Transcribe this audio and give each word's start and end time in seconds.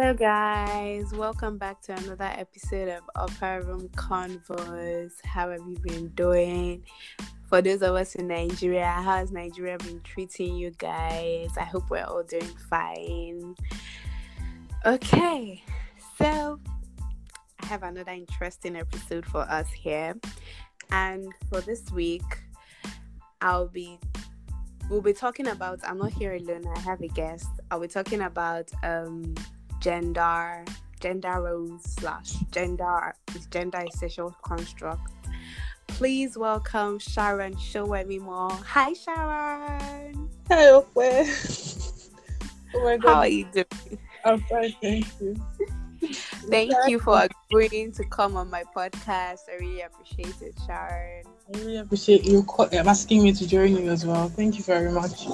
Hello, 0.00 0.14
guys. 0.14 1.12
Welcome 1.12 1.58
back 1.58 1.82
to 1.82 1.92
another 1.92 2.30
episode 2.36 2.88
of 2.88 3.02
Upper 3.16 3.62
Room 3.62 3.88
Convos. 3.96 5.10
How 5.24 5.50
have 5.50 5.66
you 5.66 5.76
been 5.82 6.06
doing? 6.10 6.84
For 7.48 7.60
those 7.60 7.82
of 7.82 7.96
us 7.96 8.14
in 8.14 8.28
Nigeria, 8.28 8.86
how 8.86 9.16
has 9.16 9.32
Nigeria 9.32 9.76
been 9.76 10.00
treating 10.02 10.54
you 10.54 10.70
guys? 10.70 11.48
I 11.58 11.64
hope 11.64 11.90
we're 11.90 12.04
all 12.04 12.22
doing 12.22 12.46
fine. 12.70 13.56
Okay, 14.86 15.64
so 16.16 16.60
I 17.60 17.66
have 17.66 17.82
another 17.82 18.12
interesting 18.12 18.76
episode 18.76 19.26
for 19.26 19.40
us 19.40 19.68
here. 19.72 20.14
And 20.92 21.26
for 21.50 21.60
this 21.60 21.90
week, 21.90 22.22
I'll 23.40 23.66
be 23.66 23.98
we'll 24.88 25.02
be 25.02 25.12
talking 25.12 25.48
about 25.48 25.78
i'm 25.84 25.98
not 25.98 26.10
here 26.10 26.32
alone 26.32 26.64
i 26.74 26.78
have 26.78 26.98
a 27.02 27.08
guest 27.08 27.46
i'll 27.70 27.78
be 27.78 27.86
talking 27.86 28.22
about 28.22 28.70
um 28.82 29.34
gender 29.80 30.64
gender 31.00 31.40
roles 31.40 31.84
slash 31.84 32.32
gender 32.50 33.14
is 33.34 33.46
gender 33.46 33.84
essential 33.92 34.34
construct. 34.42 35.12
Please 35.86 36.36
welcome 36.36 36.98
sharon 36.98 37.56
more. 38.20 38.50
hi 38.50 38.92
sharon. 38.92 40.28
Hello 40.48 40.86
where 40.94 41.24
oh 42.74 42.84
my 42.84 42.96
god. 42.96 43.08
How 43.08 43.20
are 43.20 43.28
you 43.28 43.46
doing? 43.52 43.98
I'm 44.24 44.40
fine 44.42 44.74
thank 44.82 45.06
you. 45.20 45.36
Thank 46.48 46.72
you 46.86 46.98
for 47.00 47.26
agreeing 47.50 47.92
to 47.92 48.04
come 48.04 48.36
on 48.36 48.50
my 48.50 48.64
podcast. 48.74 49.40
I 49.50 49.56
really 49.60 49.82
appreciate 49.82 50.40
it 50.40 50.54
sharon. 50.66 51.24
I 51.54 51.58
really 51.58 51.76
appreciate 51.78 52.24
you 52.24 52.44
asking 52.72 53.22
me 53.22 53.32
to 53.32 53.46
join 53.46 53.76
you 53.76 53.90
as 53.90 54.04
well. 54.04 54.28
Thank 54.28 54.58
you 54.58 54.64
very 54.64 54.90
much. 54.90 55.26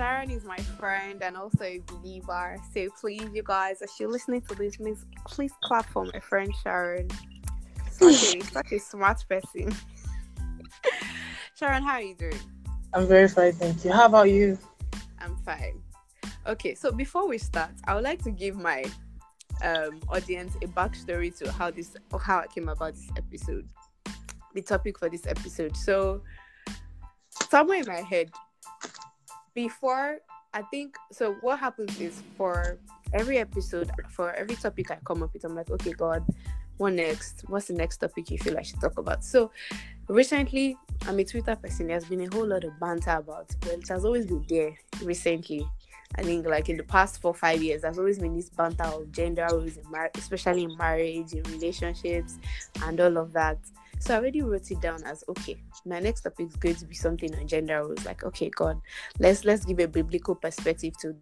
Sharon 0.00 0.30
is 0.30 0.44
my 0.44 0.56
friend 0.56 1.22
and 1.22 1.36
also 1.36 1.62
a 1.62 1.78
believer. 1.80 2.56
So 2.72 2.88
please, 2.98 3.28
you 3.34 3.42
guys, 3.42 3.82
as 3.82 3.90
you're 4.00 4.10
listening 4.10 4.40
to 4.48 4.54
this, 4.54 4.76
please, 4.76 5.04
please 5.26 5.52
clap 5.62 5.84
for 5.90 6.06
my 6.06 6.18
friend 6.20 6.50
Sharon. 6.62 7.10
Such 7.90 8.34
a, 8.34 8.40
such 8.44 8.72
a 8.72 8.78
smart 8.78 9.22
person. 9.28 9.76
Sharon, 11.54 11.82
how 11.82 11.96
are 11.96 12.00
you 12.00 12.14
doing? 12.14 12.40
I'm 12.94 13.06
very 13.06 13.28
fine, 13.28 13.52
thank 13.52 13.84
you. 13.84 13.92
How 13.92 14.06
about 14.06 14.30
you? 14.30 14.56
I'm 15.18 15.36
fine. 15.36 15.82
Okay, 16.46 16.74
so 16.74 16.90
before 16.92 17.28
we 17.28 17.36
start, 17.36 17.72
I 17.86 17.94
would 17.94 18.04
like 18.04 18.22
to 18.24 18.30
give 18.30 18.56
my 18.56 18.86
um, 19.62 20.00
audience 20.08 20.56
a 20.62 20.66
backstory 20.68 21.36
to 21.40 21.52
how 21.52 21.70
this 21.70 21.94
how 22.22 22.38
I 22.38 22.46
came 22.46 22.70
about 22.70 22.94
this 22.94 23.10
episode 23.18 23.68
the 24.54 24.62
topic 24.62 24.98
for 24.98 25.10
this 25.10 25.26
episode. 25.26 25.76
So, 25.76 26.22
somewhere 27.50 27.80
in 27.80 27.86
my 27.86 28.00
head, 28.00 28.30
before 29.54 30.18
I 30.52 30.62
think, 30.62 30.96
so 31.12 31.34
what 31.42 31.58
happens 31.58 32.00
is 32.00 32.22
for 32.36 32.78
every 33.12 33.38
episode, 33.38 33.90
for 34.10 34.32
every 34.32 34.56
topic 34.56 34.90
I 34.90 34.98
come 35.04 35.22
up 35.22 35.32
with, 35.32 35.44
I'm 35.44 35.54
like, 35.54 35.70
okay, 35.70 35.92
God, 35.92 36.24
what 36.76 36.94
next? 36.94 37.44
What's 37.46 37.66
the 37.66 37.74
next 37.74 37.98
topic 37.98 38.30
you 38.30 38.38
feel 38.38 38.58
I 38.58 38.62
should 38.62 38.80
talk 38.80 38.98
about? 38.98 39.22
So, 39.22 39.50
recently, 40.08 40.76
I'm 41.06 41.18
a 41.18 41.24
Twitter 41.24 41.54
person. 41.54 41.88
There's 41.88 42.06
been 42.06 42.22
a 42.22 42.34
whole 42.34 42.46
lot 42.46 42.64
of 42.64 42.80
banter 42.80 43.10
about, 43.10 43.54
well, 43.62 43.74
it 43.74 43.88
has 43.88 44.04
always 44.04 44.26
been 44.26 44.44
there 44.48 44.76
recently. 45.02 45.66
I 46.16 46.22
think 46.22 46.46
like 46.46 46.68
in 46.68 46.76
the 46.76 46.82
past 46.82 47.20
four 47.20 47.32
five 47.32 47.62
years, 47.62 47.82
there's 47.82 47.98
always 47.98 48.18
been 48.18 48.34
this 48.34 48.50
banter 48.50 48.82
of 48.84 49.12
gender 49.12 49.46
roles, 49.52 49.78
especially 50.16 50.64
in 50.64 50.76
marriage, 50.76 51.32
in 51.32 51.42
relationships, 51.44 52.38
and 52.82 53.00
all 53.00 53.16
of 53.18 53.32
that. 53.34 53.58
So 54.00 54.14
I 54.14 54.18
already 54.18 54.40
wrote 54.40 54.70
it 54.70 54.80
down 54.80 55.02
as 55.04 55.22
okay. 55.28 55.62
My 55.84 56.00
next 56.00 56.22
topic 56.22 56.48
is 56.48 56.56
going 56.56 56.76
to 56.76 56.86
be 56.86 56.94
something 56.94 57.34
on 57.36 57.46
gender 57.46 57.84
roles. 57.84 58.04
Like, 58.06 58.24
okay, 58.24 58.48
God, 58.48 58.80
let's 59.18 59.44
let's 59.44 59.64
give 59.64 59.78
a 59.78 59.86
biblical 59.86 60.34
perspective 60.34 60.94
to 61.02 61.14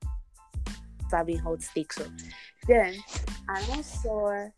having 1.11 1.39
hot 1.39 1.61
stakes 1.63 1.97
So 1.97 2.07
Then 2.67 2.95
I 3.49 3.61
also 3.71 3.83
saw 3.83 4.49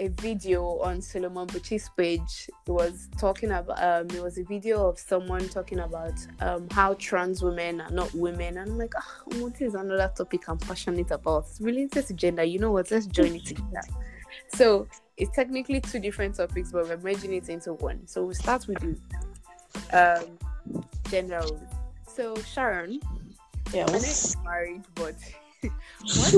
a 0.00 0.08
video 0.08 0.78
on 0.80 1.00
Solomon 1.00 1.46
Buchi's 1.46 1.88
page. 1.96 2.50
It 2.66 2.70
was 2.70 3.08
talking 3.18 3.52
about 3.52 3.82
um 3.82 4.06
it 4.14 4.22
was 4.22 4.36
a 4.36 4.44
video 4.44 4.86
of 4.86 4.98
someone 4.98 5.48
talking 5.48 5.80
about 5.80 6.14
um 6.40 6.68
how 6.70 6.92
trans 6.94 7.42
women 7.42 7.80
are 7.80 7.90
not 7.90 8.12
women. 8.14 8.58
And 8.58 8.70
I'm 8.70 8.78
like, 8.78 8.92
oh, 8.96 9.42
what 9.42 9.60
is 9.62 9.74
another 9.74 10.12
topic 10.14 10.46
I'm 10.46 10.58
passionate 10.58 11.10
about? 11.10 11.46
It's 11.48 11.60
related 11.60 12.06
to 12.06 12.14
gender. 12.14 12.44
You 12.44 12.58
know 12.58 12.72
what? 12.72 12.90
Let's 12.90 13.06
join 13.06 13.34
it 13.34 13.46
together. 13.46 13.80
So 14.54 14.86
it's 15.18 15.34
technically 15.34 15.80
two 15.80 15.98
different 15.98 16.36
topics, 16.36 16.72
but 16.72 16.88
we're 16.88 16.96
merging 16.96 17.34
it 17.34 17.48
into 17.48 17.74
one. 17.74 18.06
So 18.06 18.24
we'll 18.24 18.34
start 18.34 18.66
with 18.68 18.82
you. 18.82 18.96
Um, 19.92 20.38
general. 21.10 21.60
So 22.06 22.36
Sharon, 22.36 23.00
yeah, 23.72 23.86
I 23.88 23.92
know 23.92 24.44
married, 24.44 24.82
but 24.94 25.14
what's 26.02 26.32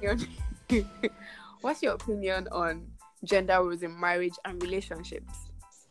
your 0.00 0.12
opinion? 0.12 0.28
what's 1.60 1.82
your 1.82 1.94
opinion 1.94 2.48
on 2.52 2.86
gender 3.24 3.54
roles 3.54 3.82
in 3.82 3.98
marriage 3.98 4.34
and 4.44 4.62
relationships? 4.62 5.34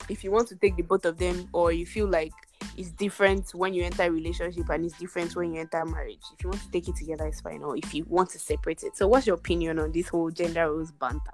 If 0.07 0.23
you 0.23 0.31
want 0.31 0.47
to 0.49 0.55
take 0.55 0.75
the 0.75 0.83
both 0.83 1.05
of 1.05 1.17
them, 1.17 1.49
or 1.53 1.71
you 1.71 1.85
feel 1.85 2.07
like 2.07 2.33
it's 2.77 2.91
different 2.91 3.53
when 3.53 3.73
you 3.73 3.83
enter 3.83 4.03
a 4.03 4.11
relationship 4.11 4.69
and 4.69 4.85
it's 4.85 4.97
different 4.97 5.35
when 5.35 5.53
you 5.53 5.61
enter 5.61 5.85
marriage. 5.85 6.21
If 6.33 6.43
you 6.43 6.49
want 6.49 6.61
to 6.61 6.71
take 6.71 6.87
it 6.87 6.95
together, 6.95 7.27
it's 7.27 7.41
fine. 7.41 7.61
Or 7.63 7.77
if 7.77 7.93
you 7.93 8.05
want 8.07 8.29
to 8.31 8.39
separate 8.39 8.83
it. 8.83 8.97
So, 8.97 9.07
what's 9.07 9.27
your 9.27 9.35
opinion 9.35 9.79
on 9.79 9.91
this 9.91 10.07
whole 10.07 10.31
gender 10.31 10.71
roles 10.71 10.91
banter? 10.91 11.33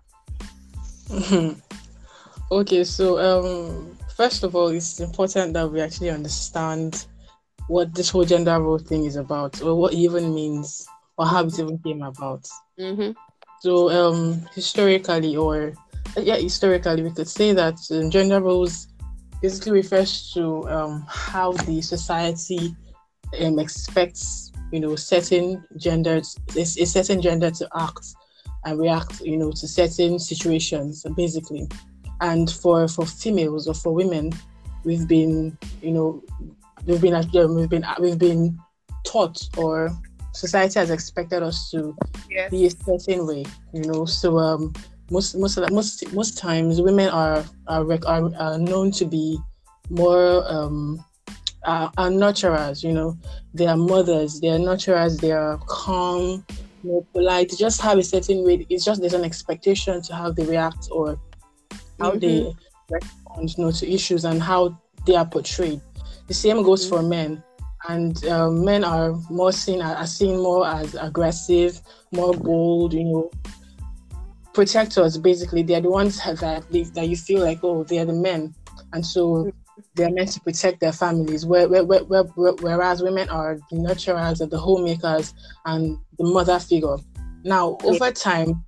okay, 2.52 2.84
so 2.84 3.20
um, 3.20 3.98
first 4.16 4.44
of 4.44 4.56
all, 4.56 4.68
it's 4.68 5.00
important 5.00 5.54
that 5.54 5.72
we 5.72 5.82
actually 5.82 6.10
understand 6.10 7.06
what 7.68 7.94
this 7.94 8.10
whole 8.10 8.26
gender 8.26 8.60
role 8.60 8.78
thing 8.78 9.06
is 9.06 9.16
about, 9.16 9.62
or 9.62 9.76
what 9.76 9.94
it 9.94 9.98
even 9.98 10.34
means, 10.34 10.88
or 11.18 11.26
how 11.26 11.46
it 11.46 11.60
even 11.60 11.78
came 11.80 12.02
about. 12.02 12.48
Mm-hmm. 12.80 13.12
So, 13.62 13.90
um, 13.90 14.46
historically, 14.54 15.36
or 15.36 15.74
yeah, 16.18 16.38
historically, 16.38 17.04
we 17.04 17.12
could 17.12 17.28
say 17.28 17.54
that 17.54 17.80
um, 17.92 18.10
gender 18.10 18.42
roles 18.42 18.88
basically 19.42 19.74
refers 19.74 20.32
to 20.34 20.68
um, 20.70 21.06
how 21.08 21.52
the 21.52 21.82
society 21.82 22.76
um, 23.42 23.60
expects, 23.60 24.52
you 24.72 24.80
know, 24.80 24.96
certain 24.96 25.64
genders, 25.78 26.38
a, 26.56 26.62
a 26.62 26.86
certain 26.86 27.22
gender 27.22 27.52
to 27.52 27.68
act 27.76 28.06
and 28.66 28.80
react, 28.80 29.22
you 29.22 29.38
know, 29.38 29.52
to 29.52 29.68
certain 29.68 30.20
situations, 30.20 31.06
basically. 31.16 31.68
And 32.22 32.50
for 32.50 32.88
for 32.88 33.06
females 33.06 33.68
or 33.68 33.74
for 33.74 33.94
women, 33.94 34.32
we've 34.84 35.08
been, 35.08 35.58
you 35.82 35.92
know, 35.92 36.24
we've 36.86 37.02
been 37.02 37.16
um, 37.16 37.56
we've 37.56 37.70
been 37.70 37.86
we've 38.00 38.20
been 38.20 38.60
taught 39.04 39.42
or 39.58 39.92
society 40.34 40.80
has 40.80 40.90
expected 40.90 41.44
us 41.44 41.70
to 41.72 41.96
yes. 42.30 42.52
be 42.52 42.66
a 42.66 42.72
certain 42.72 43.26
way, 43.28 43.46
you 43.74 43.84
know. 43.84 44.06
So 44.06 44.38
um, 44.38 44.74
most 45.12 45.36
most 45.36 45.60
most 45.72 46.14
most 46.14 46.38
times 46.38 46.82
women 46.82 47.10
are 47.10 47.44
are, 47.68 47.86
are, 48.08 48.36
are 48.36 48.58
known 48.58 48.92
to 48.92 49.06
be 49.06 49.38
more 49.90 50.44
um, 50.52 51.04
are, 51.66 51.92
are 51.98 52.10
nurturers, 52.10 52.84
you 52.84 52.94
know. 52.94 53.18
They 53.54 53.68
are 53.68 53.78
mothers. 53.78 54.40
They 54.40 54.50
are 54.50 54.60
nurturers. 54.60 55.20
They 55.20 55.32
are 55.32 55.58
calm 55.68 56.46
more 56.86 57.04
polite, 57.14 57.52
just 57.58 57.82
have 57.82 57.98
a 57.98 58.04
certain 58.04 58.46
way. 58.46 58.66
It's 58.70 58.86
just 58.86 59.02
there's 59.02 59.14
an 59.14 59.24
expectation 59.24 60.02
to 60.04 60.16
how 60.16 60.32
they 60.32 60.46
react 60.46 60.88
or 60.92 61.20
how 62.00 62.12
mm-hmm. 62.12 62.20
they 62.20 62.54
respond, 62.90 63.58
you 63.58 63.64
know, 63.64 63.72
to 63.72 63.92
issues 63.92 64.26
and 64.26 64.42
how 64.42 64.80
they 65.06 65.16
are 65.16 65.26
portrayed. 65.26 65.82
The 66.28 66.34
same 66.34 66.64
goes 66.64 66.86
mm-hmm. 66.86 66.96
for 66.96 67.04
men, 67.04 67.44
and 67.88 68.26
um, 68.26 68.64
men 68.66 68.84
are 68.84 69.14
more 69.30 69.52
seen 69.52 69.82
are 69.82 70.08
seen 70.08 70.38
more 70.42 70.68
as 70.68 70.96
aggressive, 70.96 71.82
more 72.12 72.34
bold, 72.34 72.94
you 72.94 73.04
know, 73.04 73.32
protectors. 74.54 75.18
Basically, 75.18 75.64
they're 75.64 75.82
the 75.82 75.90
ones 75.90 76.18
that 76.24 76.66
they, 76.72 76.84
that 76.84 77.08
you 77.08 77.18
feel 77.18 77.44
like 77.44 77.60
oh 77.64 77.84
they're 77.84 78.06
the 78.06 78.14
men, 78.14 78.54
and 78.94 79.06
so 79.06 79.52
they're 79.96 80.12
meant 80.12 80.32
to 80.34 80.42
protect 80.42 80.80
their 80.80 80.92
families, 80.92 81.46
where, 81.46 81.68
where, 81.68 81.84
where, 81.84 82.24
whereas 82.24 83.02
women 83.02 83.30
are 83.30 83.58
the 83.70 83.78
nurturers 83.78 84.42
and 84.42 84.52
the 84.52 84.58
homemakers 84.58 85.34
and 85.66 85.98
the 86.18 86.26
mother 86.26 86.60
figure. 86.60 86.98
Now, 87.44 87.78
over 87.84 88.12
time, 88.12 88.66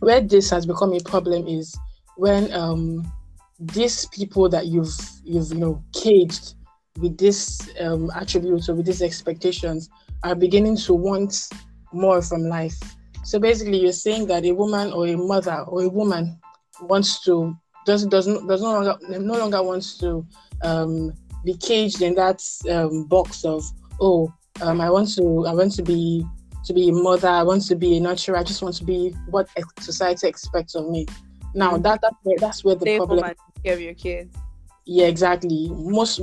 where 0.00 0.20
this 0.20 0.50
has 0.50 0.66
become 0.66 0.92
a 0.92 1.00
problem 1.00 1.46
is 1.46 1.76
when 2.16 2.52
um, 2.52 3.10
these 3.58 4.06
people 4.06 4.48
that 4.48 4.66
you've 4.66 4.94
you've 5.24 5.52
you 5.52 5.58
know 5.58 5.82
caged 5.94 6.54
with 6.98 7.16
these 7.16 7.70
um, 7.80 8.10
attributes 8.14 8.68
or 8.68 8.74
with 8.74 8.86
these 8.86 9.02
expectations 9.02 9.88
are 10.24 10.34
beginning 10.34 10.76
to 10.76 10.92
want 10.94 11.48
more 11.92 12.20
from 12.20 12.42
life. 12.42 12.78
So 13.24 13.38
basically, 13.38 13.78
you're 13.78 13.92
saying 13.92 14.26
that 14.26 14.44
a 14.44 14.52
woman 14.52 14.92
or 14.92 15.06
a 15.06 15.16
mother 15.16 15.64
or 15.68 15.84
a 15.84 15.88
woman 15.88 16.38
wants 16.82 17.22
to 17.24 17.56
does 17.86 18.06
does 18.06 18.26
does 18.26 18.62
no 18.62 18.72
longer 18.72 18.96
no 19.08 19.34
longer 19.34 19.62
wants 19.62 19.98
to 19.98 20.26
um, 20.62 21.12
be 21.44 21.54
caged 21.56 22.02
in 22.02 22.14
that 22.14 22.42
um, 22.70 23.04
box 23.04 23.44
of 23.44 23.64
oh 24.00 24.32
um, 24.60 24.80
I 24.80 24.90
want 24.90 25.14
to 25.16 25.46
I 25.46 25.52
want 25.52 25.72
to 25.72 25.82
be 25.82 26.26
to 26.64 26.72
be 26.72 26.88
a 26.88 26.92
mother 26.92 27.28
I 27.28 27.42
want 27.42 27.66
to 27.66 27.74
be 27.74 27.96
a 27.96 28.00
nurturer 28.00 28.38
I 28.38 28.44
just 28.44 28.62
want 28.62 28.76
to 28.76 28.84
be 28.84 29.10
what 29.28 29.48
society 29.80 30.28
expects 30.28 30.74
of 30.74 30.88
me. 30.88 31.06
Now 31.54 31.76
that 31.76 32.00
that's 32.00 32.16
where, 32.22 32.38
that's 32.38 32.64
where 32.64 32.74
the 32.74 32.82
Stay 32.82 32.96
problem. 32.98 33.24
Home 33.24 33.34
care 33.64 33.78
your 33.78 33.94
kids. 33.94 34.36
Yeah, 34.84 35.06
exactly. 35.06 35.68
Most 35.70 36.20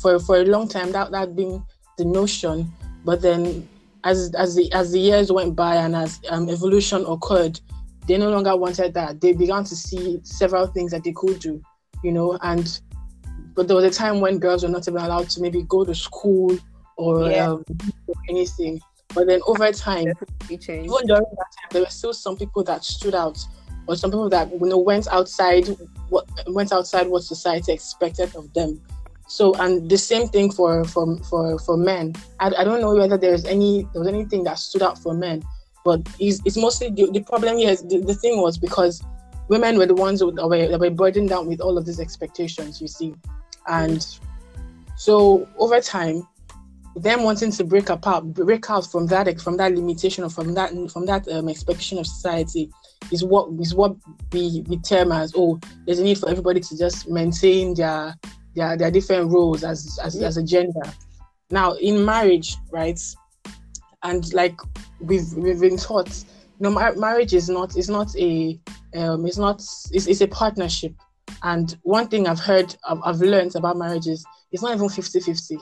for 0.00 0.18
for 0.18 0.40
a 0.40 0.44
long 0.44 0.68
time 0.68 0.92
that 0.92 1.10
that 1.12 1.34
been 1.34 1.64
the 1.98 2.04
notion, 2.04 2.72
but 3.04 3.22
then 3.22 3.68
as 4.04 4.32
as 4.38 4.54
the 4.54 4.72
as 4.72 4.92
the 4.92 5.00
years 5.00 5.32
went 5.32 5.56
by 5.56 5.76
and 5.76 5.96
as 5.96 6.20
um, 6.30 6.48
evolution 6.48 7.04
occurred, 7.06 7.60
they 8.06 8.16
no 8.18 8.30
longer 8.30 8.56
wanted 8.56 8.94
that. 8.94 9.20
They 9.20 9.32
began 9.32 9.64
to 9.64 9.76
see 9.76 10.20
several 10.22 10.66
things 10.66 10.90
that 10.92 11.04
they 11.04 11.12
could 11.12 11.40
do, 11.40 11.60
you 12.02 12.12
know. 12.12 12.38
And 12.42 12.80
but 13.54 13.66
there 13.68 13.76
was 13.76 13.84
a 13.84 13.90
time 13.90 14.20
when 14.20 14.38
girls 14.38 14.62
were 14.62 14.68
not 14.68 14.86
even 14.86 15.00
allowed 15.00 15.30
to 15.30 15.40
maybe 15.40 15.62
go 15.62 15.84
to 15.84 15.94
school 15.94 16.56
or, 16.96 17.30
Yeah. 17.30 17.50
um, 17.50 17.64
or 18.06 18.14
anything. 18.28 18.80
But 19.14 19.28
then 19.28 19.40
over 19.46 19.72
time, 19.72 20.12
even 20.50 20.58
during 20.86 21.06
that 21.06 21.50
time, 21.56 21.68
there 21.70 21.82
were 21.82 21.90
still 21.90 22.12
some 22.12 22.36
people 22.36 22.62
that 22.64 22.84
stood 22.84 23.14
out, 23.14 23.38
or 23.86 23.96
some 23.96 24.10
people 24.10 24.28
that 24.28 24.50
you 24.52 24.66
know 24.66 24.78
went 24.78 25.08
outside 25.08 25.66
what 26.10 26.28
went 26.48 26.72
outside 26.72 27.08
what 27.08 27.22
society 27.22 27.72
expected 27.72 28.34
of 28.36 28.52
them. 28.52 28.80
So, 29.28 29.54
and 29.54 29.88
the 29.90 29.98
same 29.98 30.28
thing 30.28 30.52
for 30.52 30.84
for 30.84 31.16
for 31.24 31.58
for 31.60 31.76
men. 31.76 32.14
I, 32.40 32.52
I 32.58 32.64
don't 32.64 32.80
know 32.80 32.94
whether 32.94 33.16
there's 33.16 33.44
any 33.44 33.86
there 33.92 34.00
was 34.00 34.08
anything 34.08 34.44
that 34.44 34.58
stood 34.58 34.82
out 34.82 34.98
for 34.98 35.14
men, 35.14 35.42
but 35.86 36.00
it's, 36.18 36.40
it's 36.44 36.56
mostly 36.56 36.90
the, 36.90 37.08
the 37.12 37.20
problem 37.20 37.56
here. 37.58 37.70
Is 37.70 37.82
the, 37.82 38.00
the 38.00 38.14
thing 38.14 38.42
was 38.42 38.58
because 38.58 39.00
women 39.48 39.78
were 39.78 39.86
the 39.86 39.94
ones 39.94 40.18
that 40.18 40.26
were, 40.26 40.68
that 40.68 40.80
were 40.80 40.90
burdened 40.90 41.28
down 41.28 41.46
with 41.46 41.60
all 41.60 41.78
of 41.78 41.86
these 41.86 42.00
expectations. 42.00 42.80
You 42.80 42.88
see, 42.88 43.14
and 43.68 44.04
so 44.96 45.48
over 45.58 45.80
time, 45.80 46.26
them 46.96 47.22
wanting 47.22 47.52
to 47.52 47.62
break 47.62 47.88
apart, 47.88 48.24
break 48.34 48.68
out 48.68 48.90
from 48.90 49.06
that 49.06 49.40
from 49.40 49.56
that 49.58 49.74
limitation 49.76 50.24
or 50.24 50.30
from 50.30 50.54
that 50.54 50.72
from 50.90 51.06
that 51.06 51.28
um, 51.28 51.48
expectation 51.48 51.98
of 51.98 52.06
society 52.06 52.68
is 53.12 53.22
what 53.22 53.48
is 53.60 53.72
what 53.72 53.94
we 54.32 54.64
we 54.66 54.78
term 54.78 55.12
as 55.12 55.32
oh 55.36 55.60
there's 55.84 56.00
a 56.00 56.02
need 56.02 56.18
for 56.18 56.28
everybody 56.28 56.58
to 56.58 56.76
just 56.76 57.08
maintain 57.08 57.74
their 57.74 58.12
their, 58.56 58.76
their 58.76 58.90
different 58.90 59.30
roles 59.30 59.62
as 59.62 59.98
as, 60.02 60.16
as 60.16 60.36
a 60.36 60.42
gender. 60.42 60.92
Now 61.50 61.74
in 61.74 62.04
marriage, 62.04 62.56
right, 62.72 63.00
and 64.02 64.32
like 64.32 64.58
we've 65.00 65.32
we've 65.34 65.60
been 65.60 65.76
taught, 65.76 66.08
you 66.08 66.60
know, 66.60 66.70
mar- 66.70 66.94
marriage 66.96 67.34
is 67.34 67.48
not 67.48 67.76
is 67.76 67.88
not 67.88 68.14
a 68.16 68.58
um 68.94 69.26
it's 69.26 69.38
not 69.38 69.60
it's, 69.92 70.06
it's 70.06 70.20
a 70.20 70.28
partnership. 70.28 70.94
And 71.42 71.76
one 71.82 72.08
thing 72.08 72.26
I've 72.26 72.40
heard 72.40 72.74
I've, 72.88 73.00
I've 73.04 73.20
learned 73.20 73.56
about 73.56 73.76
marriage 73.76 74.06
is 74.06 74.24
it's 74.52 74.62
not 74.62 74.74
even 74.74 74.88
50-50 74.88 75.58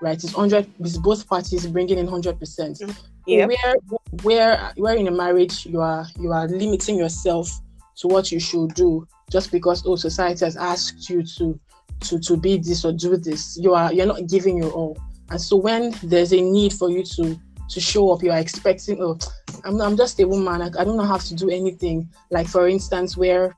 right? 0.00 0.22
It's 0.22 0.32
hundred. 0.32 0.70
It's 0.80 0.98
both 0.98 1.26
parties 1.28 1.66
bringing 1.66 1.98
in 1.98 2.06
hundred 2.06 2.38
percent. 2.38 2.80
Yeah. 3.26 3.46
Where 3.46 3.74
where 4.22 4.72
where 4.76 4.96
in 4.96 5.08
a 5.08 5.10
marriage 5.10 5.66
you 5.66 5.80
are 5.80 6.06
you 6.18 6.32
are 6.32 6.46
limiting 6.46 6.98
yourself 6.98 7.50
to 7.96 8.08
what 8.08 8.30
you 8.32 8.40
should 8.40 8.74
do 8.74 9.06
just 9.30 9.50
because 9.50 9.82
oh 9.86 9.96
society 9.96 10.44
has 10.44 10.56
asked 10.56 11.08
you 11.08 11.22
to 11.22 11.58
to 12.00 12.18
to 12.20 12.36
be 12.36 12.58
this 12.58 12.84
or 12.84 12.92
do 12.92 13.16
this. 13.16 13.58
You 13.60 13.74
are 13.74 13.92
you're 13.92 14.06
not 14.06 14.26
giving 14.28 14.58
your 14.58 14.72
all. 14.72 14.98
And 15.30 15.40
so 15.40 15.56
when 15.56 15.94
there's 16.02 16.32
a 16.32 16.40
need 16.40 16.72
for 16.72 16.90
you 16.90 17.02
to 17.16 17.38
to 17.70 17.80
show 17.80 18.10
up, 18.10 18.22
you 18.22 18.30
are 18.30 18.38
expecting 18.38 19.00
oh 19.00 19.18
I'm 19.64 19.80
I'm 19.80 19.96
just 19.96 20.20
a 20.20 20.26
woman. 20.26 20.62
I, 20.62 20.66
I 20.66 20.84
don't 20.84 20.96
know 20.96 21.04
how 21.04 21.18
to 21.18 21.34
do 21.34 21.50
anything. 21.50 22.08
Like 22.30 22.46
for 22.48 22.68
instance, 22.68 23.16
where 23.16 23.56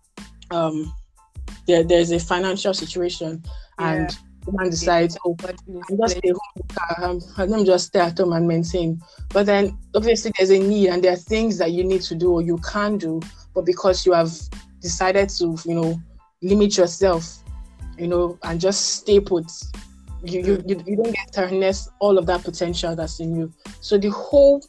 um 0.50 0.92
there, 1.66 1.82
there's 1.82 2.12
a 2.12 2.18
financial 2.18 2.74
situation 2.74 3.42
and 3.78 4.16
the 4.44 4.52
man 4.52 4.70
decides 4.70 5.16
oh 5.26 5.34
But 5.34 5.56
I'm 5.68 5.98
just 5.98 6.16
stay 6.18 6.32
home. 6.98 7.20
Let 7.36 7.48
me 7.50 7.64
just 7.64 7.86
stay 7.88 8.00
at 8.00 8.18
home 8.18 8.32
and 8.32 8.46
maintain. 8.46 9.02
But 9.32 9.46
then 9.46 9.76
obviously 9.94 10.32
there's 10.38 10.50
a 10.50 10.58
need 10.58 10.88
and 10.88 11.02
there 11.02 11.12
are 11.12 11.16
things 11.16 11.58
that 11.58 11.72
you 11.72 11.84
need 11.84 12.02
to 12.02 12.14
do 12.14 12.32
or 12.32 12.42
you 12.42 12.58
can 12.58 12.98
do, 12.98 13.20
but 13.54 13.66
because 13.66 14.06
you 14.06 14.12
have 14.12 14.30
decided 14.80 15.28
to, 15.30 15.56
you 15.64 15.74
know, 15.74 16.00
limit 16.42 16.76
yourself, 16.76 17.42
you 17.98 18.06
know, 18.06 18.38
and 18.44 18.60
just 18.60 19.00
stay 19.00 19.18
put, 19.18 19.50
you 20.24 20.40
you, 20.40 20.62
you, 20.66 20.82
you 20.86 20.96
don't 20.96 21.12
get 21.12 21.32
to 21.32 21.48
harness 21.48 21.88
all 22.00 22.18
of 22.18 22.26
that 22.26 22.44
potential 22.44 22.94
that's 22.96 23.20
in 23.20 23.36
you. 23.36 23.52
So 23.80 23.98
the 23.98 24.10
whole 24.10 24.62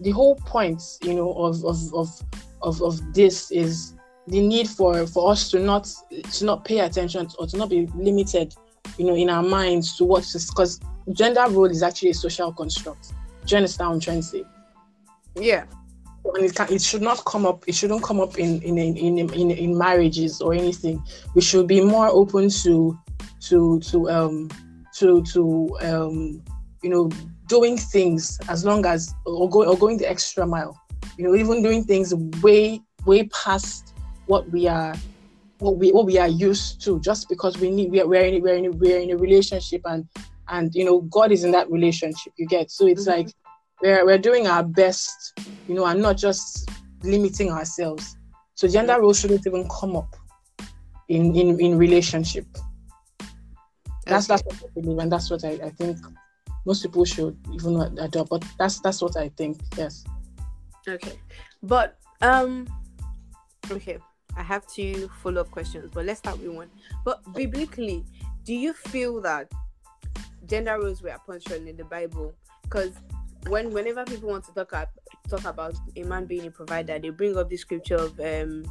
the 0.00 0.10
whole 0.10 0.36
point, 0.36 0.82
you 1.02 1.14
know, 1.14 1.32
of 1.32 1.64
of 1.64 1.94
of 1.94 2.08
of, 2.62 2.82
of 2.82 3.14
this 3.14 3.50
is 3.50 3.94
the 4.28 4.40
need 4.40 4.68
for 4.68 5.06
for 5.06 5.30
us 5.32 5.50
to 5.50 5.58
not 5.58 5.88
to 6.32 6.44
not 6.44 6.64
pay 6.64 6.80
attention 6.80 7.28
or 7.38 7.46
to 7.46 7.56
not 7.56 7.68
be 7.68 7.86
limited 7.94 8.54
you 8.98 9.04
know, 9.04 9.14
in 9.14 9.30
our 9.30 9.42
minds 9.42 9.96
to 9.96 10.04
what's 10.04 10.46
because 10.46 10.80
gender 11.12 11.44
role 11.48 11.70
is 11.70 11.82
actually 11.82 12.10
a 12.10 12.14
social 12.14 12.52
construct. 12.52 13.12
Do 13.46 13.52
you 13.52 13.56
understand 13.58 13.88
what 13.88 13.94
I'm 13.94 14.00
trying 14.00 14.20
to 14.20 14.26
say? 14.26 14.44
yeah. 15.36 15.64
And 16.24 16.44
it 16.44 16.54
can, 16.54 16.72
it 16.72 16.80
should 16.80 17.02
not 17.02 17.24
come 17.24 17.44
up. 17.46 17.64
It 17.66 17.74
shouldn't 17.74 18.04
come 18.04 18.20
up 18.20 18.38
in 18.38 18.62
in, 18.62 18.78
in 18.78 18.96
in 18.96 19.18
in 19.34 19.50
in 19.50 19.76
marriages 19.76 20.40
or 20.40 20.54
anything. 20.54 21.02
We 21.34 21.40
should 21.42 21.66
be 21.66 21.80
more 21.80 22.06
open 22.06 22.48
to 22.48 22.96
to 23.48 23.80
to 23.80 24.08
um 24.08 24.48
to 24.98 25.22
to 25.32 25.76
um 25.80 26.42
you 26.82 26.90
know 26.90 27.10
doing 27.46 27.76
things 27.76 28.38
as 28.48 28.64
long 28.64 28.86
as 28.86 29.12
or 29.26 29.48
going 29.48 29.68
or 29.68 29.76
going 29.76 29.98
the 29.98 30.08
extra 30.08 30.46
mile. 30.46 30.78
You 31.18 31.24
know, 31.28 31.34
even 31.34 31.62
doing 31.62 31.84
things 31.84 32.14
way 32.42 32.80
way 33.04 33.24
past 33.28 33.94
what 34.26 34.48
we 34.50 34.66
are 34.68 34.94
what 35.58 35.76
we 35.76 35.92
what 35.92 36.06
we 36.06 36.18
are 36.18 36.28
used 36.28 36.82
to 36.84 36.98
just 37.00 37.28
because 37.28 37.58
we 37.58 37.70
need 37.70 37.90
we 37.90 38.00
are, 38.00 38.08
we're 38.08 38.24
in 38.24 38.42
we're 38.42 38.54
in 38.56 38.78
we're 38.78 38.98
in 39.00 39.10
a 39.10 39.16
relationship 39.16 39.82
and 39.84 40.08
and 40.48 40.74
you 40.74 40.84
know 40.84 41.02
God 41.02 41.30
is 41.30 41.44
in 41.44 41.52
that 41.52 41.70
relationship 41.70 42.32
you 42.36 42.46
get 42.46 42.70
so 42.70 42.86
it's 42.86 43.04
Mhm. 43.06 43.16
like 43.16 43.28
we're 43.82 44.04
we're 44.04 44.18
doing 44.18 44.46
our 44.46 44.62
best 44.64 45.34
you 45.68 45.74
know 45.74 45.84
and 45.86 46.00
not 46.00 46.16
just 46.16 46.68
limiting 47.02 47.50
ourselves 47.50 48.16
so 48.54 48.66
gender 48.68 49.00
roles 49.00 49.20
shouldn't 49.20 49.46
even 49.46 49.68
come 49.68 49.96
up 49.96 50.16
in 51.08 51.34
in 51.36 51.60
in 51.60 51.78
relationship 51.78 52.46
that's 54.12 54.26
that's 54.26 54.42
what 54.44 54.54
I 54.54 54.80
believe 54.80 54.98
and 54.98 55.12
that's 55.12 55.30
what 55.30 55.44
I, 55.44 55.52
I 55.64 55.70
think 55.70 55.98
most 56.64 56.82
people 56.82 57.04
should 57.04 57.36
even 57.52 57.80
adopt 57.98 58.30
but 58.30 58.44
that's 58.58 58.80
that's 58.80 59.02
what 59.02 59.16
I 59.16 59.28
think 59.30 59.60
yes 59.76 60.04
Okay. 60.88 61.18
But 61.62 61.98
um 62.20 62.68
okay, 63.70 63.98
I 64.36 64.42
have 64.42 64.66
two 64.66 65.08
follow-up 65.22 65.50
questions, 65.50 65.90
but 65.92 66.04
let's 66.04 66.18
start 66.18 66.38
with 66.38 66.50
one. 66.50 66.70
But 67.04 67.20
biblically, 67.34 68.04
do 68.44 68.54
you 68.54 68.72
feel 68.72 69.20
that 69.22 69.50
gender 70.46 70.78
roles 70.78 71.02
were 71.02 71.10
apportioned 71.10 71.68
in 71.68 71.76
the 71.76 71.84
Bible? 71.84 72.34
Because 72.62 72.92
when 73.48 73.70
whenever 73.70 74.04
people 74.04 74.30
want 74.30 74.44
to 74.46 74.52
talk 74.52 74.72
up, 74.72 74.90
talk 75.28 75.44
about 75.44 75.74
a 75.96 76.02
man 76.02 76.26
being 76.26 76.46
a 76.46 76.50
provider, 76.50 76.98
they 76.98 77.10
bring 77.10 77.36
up 77.36 77.48
the 77.48 77.56
scripture 77.56 77.96
of 77.96 78.18
um 78.20 78.64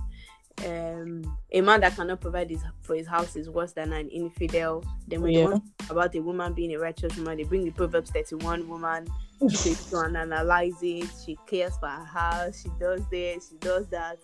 um 0.65 1.37
a 1.51 1.61
man 1.61 1.81
that 1.81 1.95
cannot 1.95 2.21
provide 2.21 2.49
his 2.49 2.61
for 2.81 2.95
his 2.95 3.07
house 3.07 3.35
is 3.35 3.49
worse 3.49 3.73
than 3.73 3.93
an 3.93 4.09
infidel. 4.09 4.83
Then 5.07 5.21
when 5.21 5.33
Yeah. 5.33 5.47
talk 5.47 5.63
about 5.89 6.15
a 6.15 6.19
woman 6.21 6.53
being 6.53 6.73
a 6.73 6.79
righteous 6.79 7.15
woman, 7.17 7.37
they 7.37 7.43
bring 7.43 7.65
the 7.65 7.71
Proverbs 7.71 8.11
31 8.11 8.67
woman 8.67 9.07
she 9.49 9.73
to 9.89 9.97
analyze 9.97 10.77
it. 10.81 11.09
She 11.25 11.37
cares 11.47 11.75
for 11.77 11.87
her 11.89 12.05
house. 12.05 12.61
She 12.61 12.69
does 12.79 13.01
this. 13.09 13.49
She 13.49 13.57
does 13.57 13.87
that, 13.87 14.19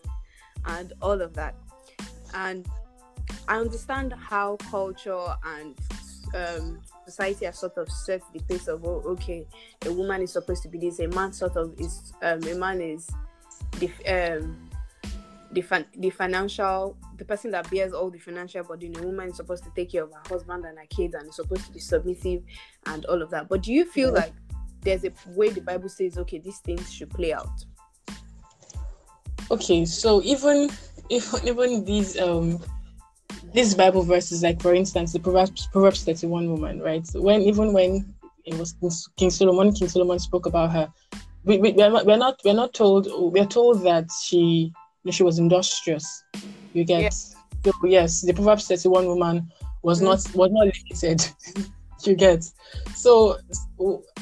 and 0.66 0.94
all 1.02 1.22
of 1.22 1.34
that. 1.34 1.56
And 2.34 2.68
I 3.48 3.58
understand 3.60 4.14
how 4.14 4.58
culture 4.70 5.36
and 5.46 5.76
um, 6.36 6.82
society 7.06 7.46
has 7.46 7.58
sort 7.60 7.78
of 7.78 7.90
set 7.90 8.22
the 8.34 8.40
pace 8.42 8.68
of 8.68 8.86
oh, 8.86 9.02
okay, 9.06 9.48
a 9.86 9.92
woman 9.92 10.22
is 10.22 10.34
supposed 10.34 10.62
to 10.64 10.70
be 10.70 10.78
this. 10.78 11.00
A 11.00 11.08
man 11.08 11.34
sort 11.34 11.56
of 11.56 11.74
is. 11.80 12.14
Um, 12.22 12.44
a 12.44 12.56
man 12.56 12.82
is 12.82 13.10
the 13.80 13.90
um 14.08 14.67
the, 15.52 15.62
fin- 15.62 15.86
the 15.98 16.10
financial 16.10 16.98
the 17.18 17.26
person 17.26 17.52
that 17.52 17.70
bears 17.72 17.94
all 17.94 18.10
the 18.10 18.20
financial 18.20 18.64
burden 18.64 18.94
a 18.98 19.02
woman 19.02 19.30
is 19.30 19.38
supposed 19.38 19.64
to 19.64 19.72
take 19.76 19.92
care 19.92 20.04
of 20.04 20.12
her 20.12 20.22
husband 20.28 20.66
and 20.66 20.78
her 20.78 20.86
kids 20.90 21.16
and 21.16 21.28
is 21.30 21.36
supposed 21.36 21.66
to 21.66 21.72
be 21.72 21.80
submissive 21.80 22.42
and 22.88 23.06
all 23.06 23.22
of 23.22 23.30
that. 23.30 23.48
But 23.48 23.64
do 23.64 23.72
you 23.74 23.86
feel 23.86 24.10
Yeah. 24.10 24.22
like 24.22 24.34
there's 24.82 25.04
a 25.06 25.12
way 25.30 25.50
the 25.50 25.62
bible 25.62 25.90
says 25.90 26.18
okay 26.18 26.38
these 26.40 26.60
things 26.60 26.92
should 26.94 27.10
play 27.10 27.34
out? 27.34 27.66
Okay 29.50 29.86
so 29.86 30.22
even 30.24 30.70
if 31.10 31.34
even 31.46 31.86
these 31.86 32.20
um 32.20 32.60
these 33.54 33.74
bible 33.74 34.04
verses 34.04 34.44
like 34.44 34.62
for 34.62 34.74
instance 34.74 35.14
the 35.14 35.20
proverbs 35.20 35.68
proverbs 35.72 36.04
31 36.04 36.52
woman 36.52 36.82
right? 36.82 37.08
When 37.14 37.42
even 37.42 37.72
when 37.74 38.14
it 38.46 38.58
was 38.58 38.76
king 39.18 39.30
solomon 39.30 39.74
king 39.74 39.88
solomon 39.88 40.20
spoke 40.20 40.46
about 40.46 40.72
her 40.72 40.92
we, 41.44 41.58
we, 41.60 41.72
we're, 41.72 41.90
not, 41.90 42.06
we're 42.06 42.18
not 42.18 42.40
we're 42.44 42.54
not 42.54 42.74
told 42.74 43.08
we're 43.34 43.46
told 43.46 43.84
that 43.84 44.10
she 44.22 44.74
she 45.12 45.24
was 45.24 45.40
industrious 45.40 46.24
you 46.74 46.84
get 46.84 47.02
Yeah. 47.02 47.10
so 47.72 47.72
yes 47.86 48.22
the 48.22 48.34
proverbs 48.34 48.68
31 48.68 49.06
woman 49.08 49.52
was 49.84 50.00
Mhm. 50.02 50.04
not 50.06 50.36
was 50.36 50.52
not 50.52 50.68
limited 50.68 51.26
you 52.06 52.16
get 52.16 52.44
so 52.96 53.38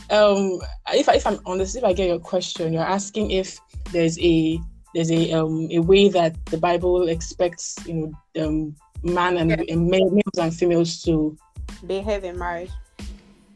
um 0.10 0.60
if, 0.94 1.10
I- 1.10 1.16
if 1.16 1.28
i'm 1.28 1.40
honest 1.46 1.76
if 1.76 1.84
i 1.84 1.92
get 1.94 2.08
your 2.08 2.20
question 2.20 2.72
you're 2.74 2.84
asking 2.84 3.32
if 3.32 3.60
there's 3.92 4.18
a 4.20 4.60
there's 4.94 5.12
a 5.12 5.34
um 5.34 5.68
a 5.72 5.80
way 5.80 6.08
that 6.10 6.34
the 6.46 6.58
bible 6.58 7.08
expects 7.10 7.76
you 7.86 7.94
know 7.94 8.44
um 8.46 8.76
man 9.04 9.38
and, 9.38 9.52
Yeah. 9.52 9.64
and 9.70 9.90
ma- 9.90 10.10
males 10.10 10.38
and 10.40 10.54
females 10.54 11.02
to 11.04 11.38
behave 11.86 12.24
in 12.24 12.38
marriage 12.40 12.72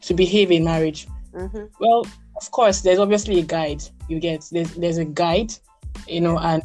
to 0.02 0.14
behave 0.14 0.52
in 0.52 0.64
marriage 0.66 1.08
mm-hmm. 1.34 1.66
well 1.80 2.06
of 2.36 2.52
course 2.52 2.82
there's 2.82 3.00
obviously 3.00 3.40
a 3.40 3.44
guide 3.44 3.82
you 4.10 4.20
get 4.20 4.46
there's 4.52 4.72
there's 4.76 4.98
a 4.98 5.06
guide 5.06 5.54
you 6.08 6.22
know 6.22 6.38
and 6.40 6.62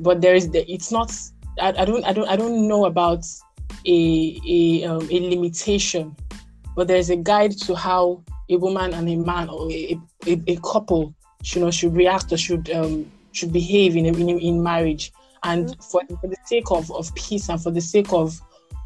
but 0.00 0.20
there 0.20 0.34
is 0.34 0.50
the, 0.50 0.70
it's 0.70 0.90
not 0.90 1.12
I, 1.60 1.68
I 1.68 1.84
don't 1.84 2.04
i 2.04 2.12
don't 2.12 2.28
i 2.28 2.36
don't 2.36 2.66
know 2.68 2.86
about 2.86 3.24
a 3.86 4.40
a 4.46 4.84
um, 4.84 5.02
a 5.10 5.30
limitation 5.30 6.16
but 6.74 6.88
there's 6.88 7.10
a 7.10 7.16
guide 7.16 7.52
to 7.62 7.74
how 7.74 8.22
a 8.48 8.56
woman 8.56 8.94
and 8.94 9.08
a 9.08 9.16
man 9.16 9.48
or 9.48 9.70
a, 9.70 9.98
a, 10.26 10.40
a 10.46 10.56
couple 10.56 11.14
you 11.44 11.60
know 11.60 11.70
should 11.70 11.94
react 11.94 12.32
or 12.32 12.36
should 12.36 12.70
um 12.70 13.10
should 13.32 13.52
behave 13.52 13.96
in 13.96 14.06
in, 14.06 14.28
in 14.28 14.62
marriage 14.62 15.12
and 15.44 15.68
mm-hmm. 15.68 15.80
for, 15.80 16.02
for 16.20 16.28
the 16.28 16.36
sake 16.46 16.70
of, 16.70 16.90
of 16.92 17.12
peace 17.14 17.48
and 17.48 17.62
for 17.62 17.70
the 17.70 17.80
sake 17.80 18.12
of 18.12 18.40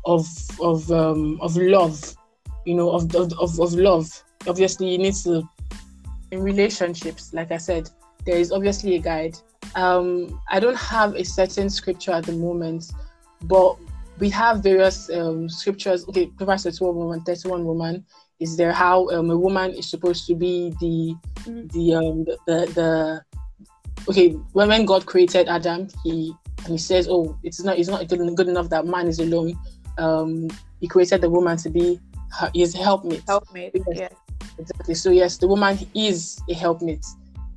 of 0.04 0.26
of 0.60 0.90
um 0.90 1.38
of 1.40 1.56
love 1.56 2.16
you 2.64 2.74
know 2.74 2.90
of, 2.90 3.14
of 3.14 3.32
of 3.38 3.60
of 3.60 3.74
love 3.74 4.08
obviously 4.46 4.90
you 4.90 4.98
need 4.98 5.14
to 5.14 5.48
in 6.30 6.42
relationships 6.42 7.32
like 7.32 7.52
i 7.52 7.56
said 7.56 7.90
there 8.24 8.38
is 8.38 8.52
obviously 8.52 8.96
a 8.96 8.98
guide 8.98 9.36
um 9.74 10.40
i 10.50 10.60
don't 10.60 10.76
have 10.76 11.14
a 11.14 11.24
certain 11.24 11.68
scripture 11.68 12.12
at 12.12 12.24
the 12.24 12.32
moment 12.32 12.92
but 13.42 13.76
we 14.18 14.30
have 14.30 14.62
various 14.62 15.10
um, 15.10 15.48
scriptures. 15.48 16.06
Okay, 16.08 16.26
Proverbs 16.26 16.64
31 16.64 16.94
woman, 16.94 17.20
31 17.22 17.64
woman. 17.64 18.04
Is 18.40 18.56
there 18.56 18.72
how 18.72 19.08
um, 19.10 19.30
a 19.30 19.36
woman 19.36 19.72
is 19.72 19.88
supposed 19.88 20.26
to 20.26 20.34
be 20.34 20.74
the 20.80 21.14
mm-hmm. 21.42 21.66
the 21.68 21.94
um 21.94 22.24
the, 22.24 22.36
the, 22.46 22.72
the 22.74 23.22
okay 24.08 24.30
when, 24.52 24.68
when 24.68 24.84
God 24.84 25.06
created 25.06 25.48
Adam, 25.48 25.88
he 26.04 26.34
and 26.58 26.68
he 26.68 26.78
says, 26.78 27.08
oh, 27.10 27.38
it's 27.42 27.62
not 27.62 27.78
it's 27.78 27.88
not 27.88 28.06
good, 28.08 28.36
good 28.36 28.48
enough 28.48 28.68
that 28.70 28.86
man 28.86 29.08
is 29.08 29.18
alone. 29.20 29.58
Um, 29.98 30.48
he 30.80 30.86
created 30.86 31.22
the 31.22 31.30
woman 31.30 31.56
to 31.58 31.70
be 31.70 31.98
her, 32.38 32.50
his 32.54 32.74
helpmate. 32.74 33.22
Helpmate, 33.26 33.74
yes. 33.92 34.12
Exactly. 34.58 34.94
So 34.94 35.10
yes, 35.10 35.38
the 35.38 35.48
woman 35.48 35.78
is 35.94 36.38
a 36.50 36.54
helpmate. 36.54 37.04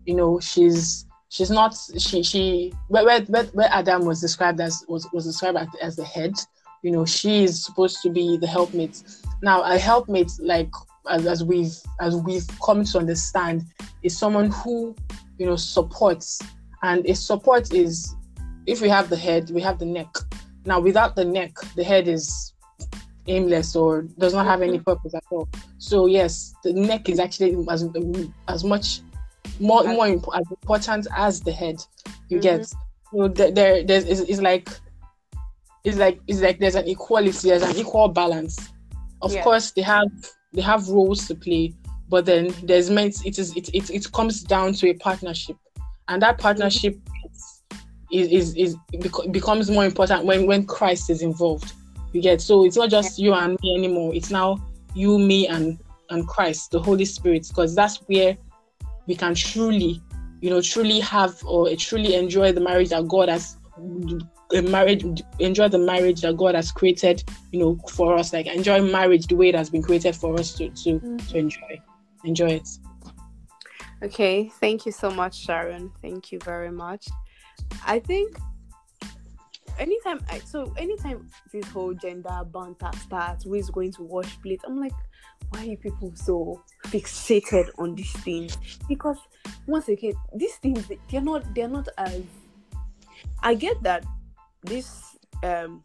You 0.06 0.16
know, 0.16 0.39
she's 0.39 1.06
she's 1.30 1.52
not 1.52 1.76
she 1.98 2.22
she 2.24 2.74
where 2.88 3.06
where, 3.06 3.44
where 3.46 3.70
Adam 3.72 4.06
was 4.06 4.20
described 4.20 4.60
as 4.60 4.84
was, 4.88 5.08
was 5.14 5.26
described 5.26 5.58
as, 5.82 5.96
the 5.96 6.04
head, 6.04 6.34
you 6.84 6.92
know, 6.92 7.06
she 7.06 7.44
is 7.44 7.64
supposed 7.64 8.02
to 8.02 8.10
be 8.10 8.38
the 8.38 8.48
helpmate. 8.48 9.04
Now 9.42 9.62
a 9.62 9.78
helpmate, 9.78 10.32
like 10.40 10.72
as, 11.10 11.26
as 11.26 11.44
we've 11.44 11.78
as 12.02 12.16
we've 12.16 12.48
come 12.64 12.84
to 12.84 12.98
understand, 12.98 13.64
is 14.04 14.18
someone 14.18 14.52
who, 14.52 14.96
you 15.38 15.46
know, 15.46 15.56
supports. 15.56 16.42
And 16.82 17.06
a 17.06 17.16
support 17.16 17.74
is 17.74 18.16
if 18.66 18.82
we 18.82 18.90
have 18.90 19.10
the 19.10 19.18
head, 19.18 19.50
we 19.52 19.62
have 19.62 19.80
the 19.80 19.86
neck. 19.86 20.14
Now 20.66 20.80
without 20.80 21.16
the 21.16 21.26
neck, 21.26 21.54
the 21.76 21.84
head 21.84 22.08
is 22.08 22.54
aimless 23.28 23.76
or 23.76 24.04
does 24.18 24.34
not 24.34 24.48
have 24.48 24.62
any 24.62 24.80
mm-hmm. 24.80 24.84
purpose 24.84 25.14
at 25.14 25.24
all. 25.30 25.48
So 25.78 26.08
yes, 26.08 26.56
the 26.64 26.74
neck 26.74 27.08
is 27.08 27.20
actually 27.20 27.56
as 27.70 27.86
as 28.48 28.64
much 28.64 29.02
more 29.60 29.84
more 29.84 30.08
imp- 30.08 30.25
as 30.36 30.46
important 30.50 31.08
as 31.16 31.42
the 31.42 31.51
head. 31.51 31.82
You 32.30 32.38
mm-hmm. 32.38 32.42
get 32.42 32.66
so 33.12 33.28
there, 33.28 33.51
there 33.51 33.84
there's 33.84 34.06
it's, 34.06 34.22
it's, 34.22 34.42
like 34.42 34.70
it's 35.84 35.98
like 35.98 36.20
it's 36.28 36.42
like 36.42 36.60
there's 36.60 36.75
an 36.75 36.88
equality, 36.88 37.50
there's 37.50 37.63
an 37.63 37.75
equal 37.75 38.10
balance. 38.10 38.70
Of 39.22 39.34
yeah. 39.34 39.44
course, 39.44 39.72
they 39.72 39.82
have 39.82 40.08
they 40.54 40.62
have 40.62 40.88
roles 40.88 41.28
to 41.28 41.36
play, 41.36 41.74
but 42.08 42.25
then 42.25 42.54
there's 42.63 42.89
meant 42.89 43.25
it 43.25 43.38
is 43.39 43.56
it, 43.56 43.70
it 43.74 43.89
it 43.89 44.12
comes 44.12 44.44
down 44.44 44.74
to 44.74 44.89
a 44.89 44.94
partnership, 44.94 45.58
and 46.08 46.22
that 46.22 46.38
partnership 46.38 46.98
is 48.12 48.28
is, 48.32 48.54
is, 48.56 48.75
is 48.92 49.28
becomes 49.32 49.70
more 49.70 49.86
important 49.86 50.25
when 50.25 50.48
when 50.48 50.66
Christ 50.66 51.10
is 51.10 51.22
involved. 51.22 51.74
You 52.13 52.22
get 52.22 52.42
so 52.42 52.66
it's 52.66 52.78
not 52.78 52.89
just 52.89 53.20
you 53.20 53.34
and 53.34 53.58
me 53.62 53.75
anymore. 53.75 54.16
It's 54.16 54.32
now 54.32 54.58
you, 54.96 55.20
me, 55.20 55.48
and 55.48 55.80
and 56.10 56.28
Christ, 56.28 56.72
the 56.72 56.80
Holy 56.80 57.06
Spirit, 57.06 57.48
because 57.48 57.75
that's 57.75 57.98
where 58.08 58.38
we 59.10 59.16
can 59.16 59.34
truly, 59.34 60.00
you 60.39 60.51
know, 60.51 60.62
truly 60.62 61.00
have 61.00 61.44
or 61.44 61.75
truly 61.75 62.13
enjoy 62.13 62.51
the 62.51 62.62
marriage 62.62 62.89
that 62.89 63.08
God 63.08 63.28
has 63.28 63.58
a 64.56 64.62
marriage 64.62 65.04
enjoy 65.39 65.68
the 65.68 65.80
marriage 65.80 66.22
that 66.22 66.38
God 66.38 66.54
has 66.54 66.72
created, 66.72 67.24
you 67.51 67.60
know, 67.60 67.80
for 67.89 68.16
us. 68.16 68.32
Like 68.32 68.46
enjoy 68.46 68.82
marriage 68.82 69.25
the 69.25 69.36
way 69.36 69.50
it 69.50 69.56
has 69.56 69.72
been 69.72 69.82
created 69.82 70.16
for 70.16 70.39
us 70.39 70.54
to 70.58 70.70
to, 70.70 70.89
mm-hmm. 70.92 71.18
to 71.18 71.38
enjoy. 71.38 71.82
Enjoy 72.24 72.51
it. 72.51 72.70
Okay, 74.04 74.50
thank 74.60 74.86
you 74.86 74.92
so 74.92 75.10
much, 75.10 75.36
Sharon. 75.44 75.92
Thank 76.01 76.32
you 76.32 76.39
very 76.46 76.72
much. 76.72 77.08
I 77.86 77.98
think 77.98 78.38
anytime 79.80 80.20
I 80.30 80.38
so 80.39 80.72
anytime 80.78 81.28
this 81.51 81.66
whole 81.70 81.96
gender 81.96 82.42
banter 82.54 82.92
starts, 83.01 83.44
who 83.44 83.56
is 83.56 83.72
going 83.72 83.92
to 83.94 84.04
wash 84.04 84.39
plates? 84.42 84.63
I'm 84.68 84.80
like, 84.80 84.94
why 85.50 85.68
are 85.72 85.76
people 85.78 86.12
so 86.16 86.62
fixated 86.86 87.70
on 87.78 87.96
these 87.96 88.12
things? 88.20 88.58
Because 88.88 89.18
once 89.68 89.88
again, 89.88 90.14
these 90.36 90.56
things 90.56 90.90
they're 91.10 91.22
not 91.22 91.54
they're 91.56 91.68
not 91.68 91.88
as 91.98 92.22
I 93.42 93.56
get 93.56 93.82
that 93.84 94.06
this 94.64 95.18
um 95.44 95.82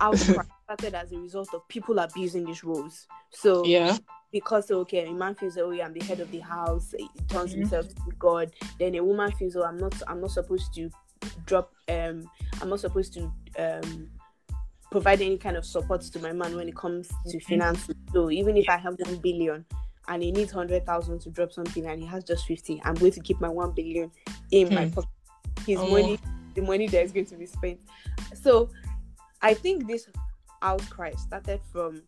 outcry 0.00 0.44
started 0.64 0.94
as 0.94 1.12
a 1.12 1.18
result 1.18 1.48
of 1.54 1.66
people 1.68 1.98
abusing 1.98 2.44
these 2.44 2.64
roles. 2.64 3.06
So 3.30 3.64
yeah. 3.64 3.96
Because 4.32 4.70
okay, 4.70 5.06
a 5.08 5.12
man 5.12 5.34
feels 5.34 5.58
oh 5.58 5.70
yeah, 5.70 5.86
I'm 5.86 5.92
the 5.92 6.04
head 6.04 6.20
of 6.20 6.30
the 6.30 6.38
house, 6.38 6.94
he 6.96 7.08
turns 7.28 7.50
mm-hmm. 7.50 7.62
himself 7.62 7.88
to 7.88 8.12
God. 8.18 8.52
Then 8.78 8.94
a 8.94 9.02
woman 9.02 9.32
feels 9.32 9.56
oh 9.56 9.64
I'm 9.64 9.78
not 9.78 9.94
I'm 10.06 10.20
not 10.20 10.30
supposed 10.30 10.72
to 10.74 10.90
drop 11.46 11.72
um 11.88 12.30
I'm 12.60 12.68
not 12.68 12.80
supposed 12.80 13.12
to 13.14 13.32
um 13.58 14.10
provide 14.90 15.20
any 15.20 15.38
kind 15.38 15.56
of 15.56 15.64
support 15.64 16.02
to 16.02 16.18
my 16.18 16.32
man 16.32 16.56
when 16.56 16.68
it 16.68 16.76
comes 16.76 17.08
to 17.08 17.36
mm-hmm. 17.36 17.48
finance. 17.48 17.88
So 18.12 18.30
even 18.30 18.56
if 18.56 18.68
I 18.68 18.76
have 18.76 18.96
one 18.98 19.16
billion 19.16 19.64
and 20.08 20.22
he 20.22 20.32
needs 20.32 20.50
hundred 20.52 20.84
thousand 20.84 21.20
to 21.22 21.30
drop 21.30 21.52
something 21.52 21.86
and 21.86 22.00
he 22.00 22.06
has 22.06 22.24
just 22.24 22.46
fifty, 22.46 22.80
I'm 22.84 22.94
going 22.94 23.12
to 23.12 23.20
keep 23.20 23.40
my 23.40 23.48
one 23.48 23.72
billion 23.72 24.10
in 24.50 24.68
hmm. 24.68 24.74
my 24.74 24.88
pocket. 24.88 25.10
His 25.66 25.78
oh. 25.78 25.88
money, 25.88 26.18
the 26.54 26.62
money 26.62 26.88
that 26.88 27.02
is 27.02 27.12
going 27.12 27.26
to 27.26 27.36
be 27.36 27.46
spent. 27.46 27.80
So 28.34 28.70
I 29.42 29.54
think 29.54 29.86
this 29.86 30.08
outcry 30.62 31.12
started 31.12 31.60
from 31.72 32.02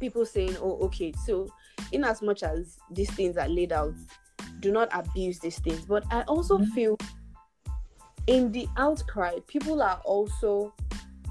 people 0.00 0.24
saying, 0.24 0.56
Oh, 0.60 0.78
okay, 0.84 1.12
so 1.26 1.48
in 1.92 2.04
as 2.04 2.22
much 2.22 2.42
as 2.42 2.78
these 2.90 3.10
things 3.10 3.36
are 3.36 3.48
laid 3.48 3.72
out, 3.72 3.94
do 4.60 4.70
not 4.70 4.88
abuse 4.92 5.38
these 5.38 5.58
things. 5.58 5.84
But 5.84 6.04
I 6.10 6.22
also 6.22 6.58
mm-hmm. 6.58 6.70
feel 6.72 6.98
in 8.26 8.52
the 8.52 8.68
outcry, 8.76 9.38
people 9.46 9.82
are 9.82 10.00
also 10.04 10.74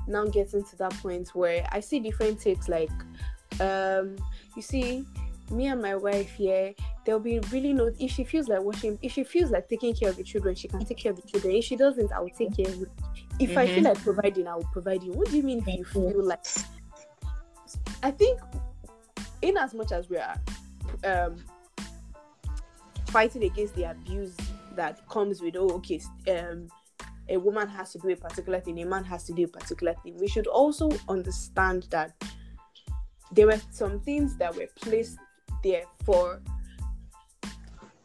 now 0.08 0.26
getting 0.26 0.64
to 0.64 0.76
that 0.78 0.94
point 0.96 1.30
where 1.30 1.68
I 1.72 1.80
see 1.80 2.00
different 2.00 2.40
takes 2.40 2.68
like 2.70 2.92
um 3.60 4.16
you 4.56 4.62
see 4.62 5.06
me 5.52 5.68
and 5.68 5.82
my 5.82 5.96
wife 5.96 6.32
here 6.32 6.74
there'll 7.06 7.20
be 7.20 7.40
really 7.52 7.72
no 7.72 7.90
if 8.00 8.12
she 8.12 8.24
feels 8.24 8.50
like 8.50 8.62
washing 8.62 9.00
if 9.02 9.14
she 9.14 9.24
feels 9.24 9.50
like 9.50 9.68
taking 9.70 9.96
care 9.96 10.10
of 10.10 10.18
the 10.18 10.24
children 10.24 10.54
she 10.54 10.68
can 10.68 10.84
take 10.84 10.98
care 10.98 11.12
of 11.12 11.22
the 11.22 11.28
children 11.28 11.56
if 11.56 11.64
she 11.64 11.76
doesn't 11.76 12.12
i 12.12 12.20
will 12.20 12.30
take 12.30 12.56
care 12.56 12.68
of 12.68 12.82
it 12.82 12.90
if 13.40 13.52
mm-hmm. 13.52 13.60
i 13.60 13.66
feel 13.66 13.76
mm-hmm. 13.76 13.86
like 13.86 14.04
providing 14.04 14.48
i 14.48 14.54
will 14.54 14.70
provide 14.74 15.02
you 15.02 15.14
what 15.14 15.30
do 15.30 15.38
you 15.38 15.44
mean 15.44 15.64
if 15.66 15.78
you 15.78 15.86
feel 15.86 16.24
like 16.24 16.46
i 18.04 18.12
think 18.12 18.40
in 19.42 19.58
as 19.58 19.74
much 19.74 19.92
as 19.92 20.10
we 20.10 20.18
are 20.18 20.36
um 21.06 21.38
fighting 23.08 23.44
against 23.44 23.74
the 23.76 23.90
abuse 23.90 24.36
that 24.76 25.08
comes 25.08 25.42
with 25.42 25.56
oh 25.56 25.70
okay 25.70 26.02
um 26.30 26.68
a 27.30 27.38
woman 27.38 27.68
has 27.68 27.92
to 27.94 28.00
do 28.00 28.10
a 28.10 28.16
particular 28.16 28.60
thing, 28.60 28.80
a 28.82 28.86
man 28.86 29.04
has 29.04 29.24
to 29.26 29.34
do 29.34 29.44
a 29.44 29.48
particular 29.48 29.94
thing. 30.04 30.18
We 30.20 30.28
should 30.28 30.48
also 30.48 30.90
understand 31.10 31.88
that 31.92 32.14
there 33.32 33.48
were 33.48 33.60
some 33.72 34.00
things 34.00 34.38
that 34.38 34.56
were 34.56 34.68
placed 34.80 35.18
there 35.64 35.84
for 36.04 36.42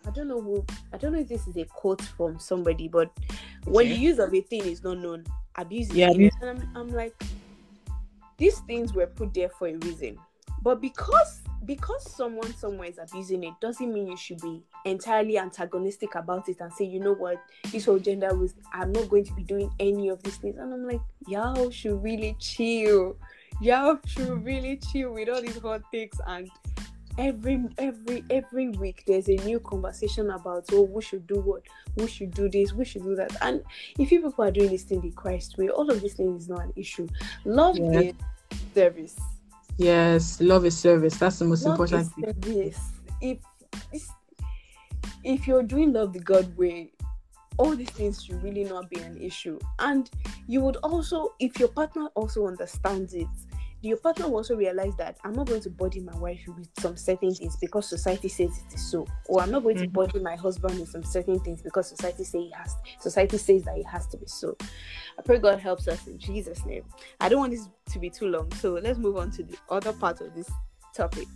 I 0.05 0.11
don't 0.11 0.27
know 0.27 0.41
who 0.41 0.65
I 0.93 0.97
don't 0.97 1.13
know 1.13 1.21
if 1.21 1.29
this 1.29 1.47
is 1.47 1.57
a 1.57 1.65
quote 1.65 2.03
from 2.03 2.39
somebody, 2.39 2.89
but 2.89 3.11
when 3.65 3.89
the 3.89 3.95
use 3.95 4.19
of 4.19 4.35
a 4.35 4.41
thing 4.41 4.65
is 4.65 4.83
not 4.83 4.99
known, 4.99 5.25
abuse 5.57 5.91
is 5.91 5.97
yeah. 5.97 6.11
And 6.11 6.33
I'm, 6.43 6.71
I'm 6.75 6.89
like, 6.89 7.15
these 8.37 8.59
things 8.61 8.93
were 8.93 9.07
put 9.07 9.33
there 9.33 9.49
for 9.49 9.69
a 9.69 9.75
reason. 9.75 10.19
But 10.63 10.81
because 10.81 11.43
because 11.65 12.11
someone 12.13 12.53
somewhere 12.55 12.89
is 12.89 12.99
abusing 12.99 13.45
it 13.45 13.55
doesn't 13.61 13.93
mean 13.93 14.09
you 14.09 14.17
should 14.17 14.41
be 14.41 14.63
entirely 14.85 15.39
antagonistic 15.39 16.17
about 16.17 16.49
it 16.49 16.61
and 16.61 16.73
say, 16.73 16.85
you 16.85 16.99
know 16.99 17.15
what, 17.15 17.41
this 17.71 17.85
whole 17.85 17.99
gender 17.99 18.35
was 18.35 18.55
I'm 18.73 18.93
not 18.93 19.09
going 19.09 19.25
to 19.25 19.33
be 19.35 19.43
doing 19.43 19.71
any 19.79 20.09
of 20.09 20.23
these 20.23 20.37
things. 20.37 20.57
And 20.59 20.73
I'm 20.73 20.87
like, 20.87 21.01
y'all 21.27 21.71
should 21.71 22.03
really 22.03 22.37
chill. 22.39 23.17
Y'all 23.61 23.99
should 24.07 24.45
really 24.45 24.79
chill 24.79 25.13
with 25.13 25.29
all 25.29 25.41
these 25.41 25.59
hot 25.59 25.83
takes 25.93 26.19
and 26.27 26.51
every 27.19 27.63
every 27.77 28.25
every 28.31 28.71
week 28.71 29.05
there's 29.07 29.29
a 29.29 29.37
new 29.45 29.61
conversation 29.61 30.31
about 30.31 30.65
oh 30.73 30.83
we 30.83 31.03
should 31.03 31.27
do 31.27 31.39
what 31.41 31.63
we 31.97 32.07
should 32.07 32.31
do 32.31 32.49
this 32.49 32.73
we 32.73 32.87
should 32.87 33.03
do 33.03 33.15
that 33.15 33.31
and 33.43 33.63
if 33.99 34.11
you 34.11 34.23
people 34.23 34.43
are 34.43 34.51
doing 34.51 34.71
this 34.71 34.85
thing 34.85 34.99
the 35.03 35.11
christ 35.11 35.59
way 35.59 35.69
all 35.69 35.91
of 35.91 36.01
these 36.01 36.15
things 36.15 36.45
is 36.45 36.49
not 36.49 36.63
an 36.63 36.73
issue 36.75 37.07
love 37.45 37.77
yeah. 37.77 38.01
is 38.01 38.15
service 38.75 39.17
Yes, 39.79 40.41
love 40.41 40.65
is 40.67 40.77
service. 40.77 41.17
That's 41.17 41.39
the 41.39 41.45
most 41.45 41.65
love 41.65 41.81
important 41.81 42.13
thing. 42.13 42.25
If 43.21 43.39
if 45.25 45.47
you're 45.47 45.63
doing 45.63 45.93
love 45.93 46.13
the 46.13 46.21
God 46.21 46.57
way, 46.57 46.93
all 47.59 47.77
these 47.77 47.91
things 47.91 48.25
should 48.25 48.43
really 48.43 48.65
not 48.65 48.91
be 48.91 49.01
an 49.01 49.17
issue. 49.17 49.59
And 49.79 50.11
you 50.47 50.61
would 50.63 50.77
also, 50.77 51.35
if 51.39 51.59
your 51.59 51.69
partner 51.69 52.09
also 52.15 52.47
understands 52.47 53.15
it, 53.15 53.29
your 53.83 53.97
partner 53.97 54.29
will 54.29 54.37
also 54.37 54.55
realize 54.55 54.95
that 54.97 55.19
I'm 55.25 55.33
not 55.33 55.49
going 55.49 55.61
to 55.63 55.71
body 55.71 56.01
my 56.01 56.17
wife 56.17 56.41
with 56.57 56.69
some 56.79 56.97
certain 56.97 57.35
things 57.35 57.57
because 57.57 57.89
society 57.89 58.29
says 58.29 58.51
it 58.51 58.75
is 58.75 58.91
so, 58.91 59.07
or 59.27 59.43
I'm 59.43 59.51
not 59.51 59.65
going 59.65 59.77
mm-hmm. 59.77 59.85
to 59.87 59.91
body 59.91 60.21
my 60.21 60.37
husband 60.37 60.79
with 60.79 60.89
some 60.89 61.03
certain 61.03 61.41
things 61.41 61.63
because 61.63 61.89
society 61.89 62.25
say 62.25 62.39
he 62.39 62.53
has. 62.53 62.77
Society 63.01 63.39
says 63.39 63.65
that 63.65 63.77
it 63.77 63.87
has 63.87 64.07
to 64.09 64.17
be 64.17 64.27
so. 64.27 64.57
I 65.19 65.23
pray 65.23 65.39
God 65.39 65.59
helps 65.59 65.89
us 65.89 66.07
in 66.07 66.19
Jesus' 66.19 66.65
name. 66.65 66.85
I 67.21 67.29
don't 67.29 67.41
want 67.41 67.53
this 67.53 67.69
to 67.93 67.99
be 67.99 68.09
too 68.09 68.29
long, 68.29 68.51
so 68.53 68.75
let's 68.75 68.99
move 68.99 69.17
on 69.17 69.31
to 69.33 69.43
the 69.43 69.57
other 69.69 69.93
part 69.93 70.21
of 70.21 70.35
this 70.35 70.51
topic. 70.95 71.27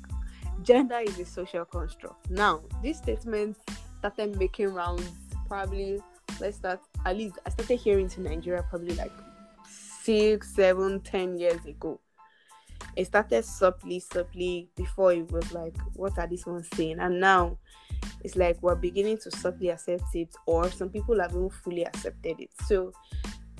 gender 0.63 1.01
is 1.01 1.19
a 1.19 1.25
social 1.25 1.65
construct. 1.65 2.31
Now, 2.31 2.63
this 2.83 2.99
statement 2.99 3.57
started 3.99 4.39
making 4.39 4.73
rounds 4.73 5.11
probably 5.49 6.01
let's 6.41 6.57
start 6.57 6.81
at 7.05 7.17
least 7.17 7.39
I 7.47 7.51
started 7.51 7.77
hearing 7.77 8.09
to 8.11 8.21
Nigeria 8.21 8.65
probably 8.69 8.95
like 8.95 9.13
six, 9.69 10.55
seven, 10.55 11.01
ten 11.01 11.37
years 11.39 11.65
ago. 11.67 12.01
It 12.97 13.07
started 13.07 13.45
subtly, 13.45 14.01
subtly 14.01 14.69
before 14.75 15.13
it 15.13 15.31
was 15.31 15.53
like, 15.53 15.77
what 15.95 16.19
are 16.19 16.27
these 16.27 16.47
ones 16.47 16.69
saying? 16.75 16.99
And 16.99 17.21
now 17.21 17.59
it's 18.25 18.37
like 18.37 18.57
we're 18.63 18.75
beginning 18.75 19.19
to 19.19 19.31
subtly 19.31 19.69
accept 19.69 20.15
it, 20.15 20.35
or 20.47 20.71
some 20.71 20.89
people 20.89 21.21
haven't 21.21 21.53
fully 21.53 21.85
accepted 21.85 22.41
it. 22.41 22.51
So 22.67 22.93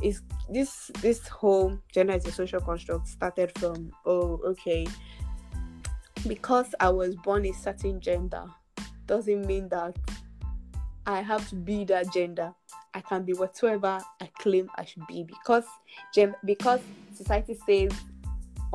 is 0.03 0.23
this 0.51 0.91
this 1.01 1.27
whole 1.29 1.79
gender 1.93 2.15
is 2.15 2.27
a 2.27 2.33
social 2.33 2.61
construct 2.61 3.09
started 3.09 3.51
from 3.59 3.91
oh 4.05 4.41
okay 4.45 4.87
because 6.29 6.75
I 6.81 6.91
was 6.91 7.15
born 7.17 7.47
a 7.47 7.53
certain 7.53 8.01
gender 8.01 8.45
doesn't 9.07 9.47
mean 9.47 9.69
that 9.71 9.97
I 11.07 11.21
have 11.21 11.49
to 11.51 11.55
be 11.55 11.85
that 11.85 12.13
gender. 12.13 12.53
I 12.93 13.01
can 13.01 13.25
be 13.25 13.33
whatsoever 13.33 14.01
I 14.21 14.31
claim 14.39 14.69
I 14.77 14.85
should 14.85 15.07
be 15.07 15.25
because 15.25 15.65
because 16.45 16.81
society 17.15 17.57
says 17.67 17.93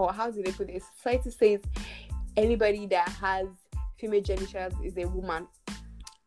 or 0.01 0.13
how 0.13 0.31
do 0.31 0.41
they 0.41 0.51
put 0.51 0.69
it? 0.69 0.83
Society 0.97 1.31
says 1.31 1.59
anybody 2.37 2.87
that 2.87 3.09
has 3.09 3.47
female 3.97 4.21
genitals 4.21 4.73
is 4.83 4.97
a 4.97 5.05
woman 5.05 5.47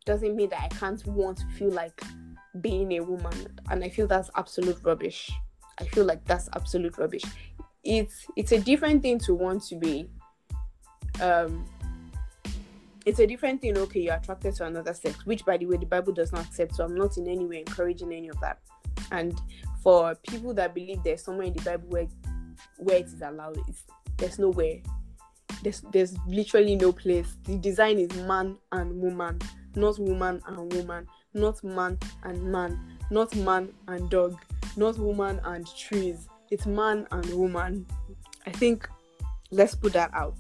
doesn't 0.04 0.37
mean 0.37 0.50
that 0.50 0.62
I 0.62 0.69
can't 0.69 1.04
want 1.07 1.38
to 1.38 1.47
feel 1.59 1.71
like 1.71 2.00
being 2.61 2.93
a 2.93 3.00
woman. 3.00 3.59
And 3.71 3.83
I 3.83 3.88
feel 3.88 4.07
that's 4.07 4.31
absolute 4.37 4.78
rubbish. 4.83 5.33
I 5.78 5.85
feel 5.85 6.04
like 6.04 6.25
that's 6.25 6.49
absolute 6.54 6.97
rubbish. 6.99 7.25
It's 7.83 8.26
it's 8.37 8.52
a 8.52 8.61
different 8.61 9.02
thing 9.02 9.19
to 9.21 9.35
want 9.35 9.62
to 9.64 9.76
be 9.76 10.09
um 11.21 11.66
it's 13.07 13.19
a 13.19 13.26
different 13.26 13.61
thing, 13.61 13.76
okay, 13.76 14.00
you're 14.00 14.14
attracted 14.14 14.54
to 14.54 14.64
another 14.64 14.95
sex, 14.95 15.26
which 15.26 15.45
by 15.45 15.59
the 15.59 15.66
way 15.66 15.76
the 15.76 15.85
Bible 15.85 16.12
does 16.14 16.33
not 16.33 16.47
accept. 16.47 16.75
So 16.76 16.85
I'm 16.85 16.95
not 16.95 17.19
in 17.19 17.28
any 17.28 17.45
way 17.45 17.59
encouraging 17.59 18.12
any 18.12 18.28
of 18.28 18.40
that. 18.40 18.61
And 19.12 19.38
for 19.83 20.14
people 20.26 20.54
that 20.54 20.75
believe 20.75 21.02
there's 21.02 21.23
somewhere 21.23 21.47
in 21.47 21.52
the 21.52 21.62
Bible 21.62 21.88
where 21.88 22.07
where 22.78 22.97
it 22.97 23.07
is 23.07 23.23
allowed, 23.23 23.59
it's 23.69 23.85
there's 24.16 24.38
nowhere. 24.38 24.76
There's 25.62 25.83
there's 25.93 26.16
literally 26.26 26.76
no 26.76 26.93
place. 26.93 27.37
The 27.45 27.57
design 27.57 27.99
is 27.99 28.14
man 28.23 28.57
and 28.73 29.00
woman, 29.00 29.40
not 29.75 29.99
woman 29.99 30.40
and 30.47 30.73
woman, 30.73 31.07
not 31.33 31.62
man 31.64 31.99
and 32.23 32.43
man, 32.52 32.99
not 33.11 33.35
man 33.37 33.73
and 33.88 34.11
dog, 34.11 34.38
not 34.76 34.99
woman 34.99 35.40
and 35.45 35.66
trees. 35.76 36.28
It's 36.50 36.66
man 36.66 37.07
and 37.11 37.26
woman. 37.35 37.87
I 38.47 38.50
think 38.50 38.88
let's 39.50 39.75
put 39.75 39.93
that 39.95 40.11
out. 40.12 40.37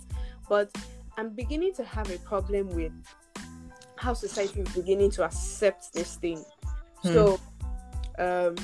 But 0.48 0.70
I'm 1.16 1.30
beginning 1.30 1.74
to 1.74 1.84
have 1.84 2.10
a 2.10 2.18
problem 2.18 2.68
with 2.70 2.92
how 3.96 4.12
society 4.12 4.60
is 4.60 4.68
beginning 4.74 5.10
to 5.12 5.24
accept 5.24 5.92
this 5.92 6.16
thing. 6.16 6.44
Hmm. 6.98 7.12
So, 7.12 7.40
um, 8.18 8.56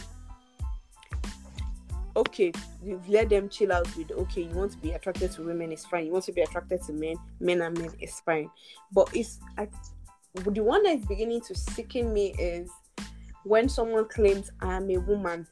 okay, 2.16 2.52
you've 2.82 3.08
let 3.08 3.28
them 3.28 3.48
chill 3.48 3.72
out 3.72 3.94
with 3.96 4.10
okay, 4.10 4.42
you 4.42 4.50
want 4.50 4.72
to 4.72 4.78
be 4.78 4.92
attracted 4.92 5.32
to 5.32 5.42
women, 5.42 5.72
it's 5.72 5.86
fine. 5.86 6.06
You 6.06 6.12
want 6.12 6.24
to 6.24 6.32
be 6.32 6.42
attracted 6.42 6.82
to 6.82 6.92
men, 6.92 7.16
men 7.40 7.62
and 7.62 7.78
men, 7.78 7.90
it's 8.00 8.20
fine. 8.20 8.50
But 8.92 9.10
it's 9.14 9.38
I, 9.58 9.68
the 10.34 10.62
one 10.62 10.82
that 10.84 10.98
is 10.98 11.06
beginning 11.06 11.40
to 11.42 11.54
sicken 11.54 12.12
me 12.12 12.34
is 12.38 12.70
when 13.44 13.68
someone 13.68 14.08
claims 14.08 14.50
I 14.60 14.74
am 14.74 14.90
a 14.90 14.98
woman. 14.98 15.46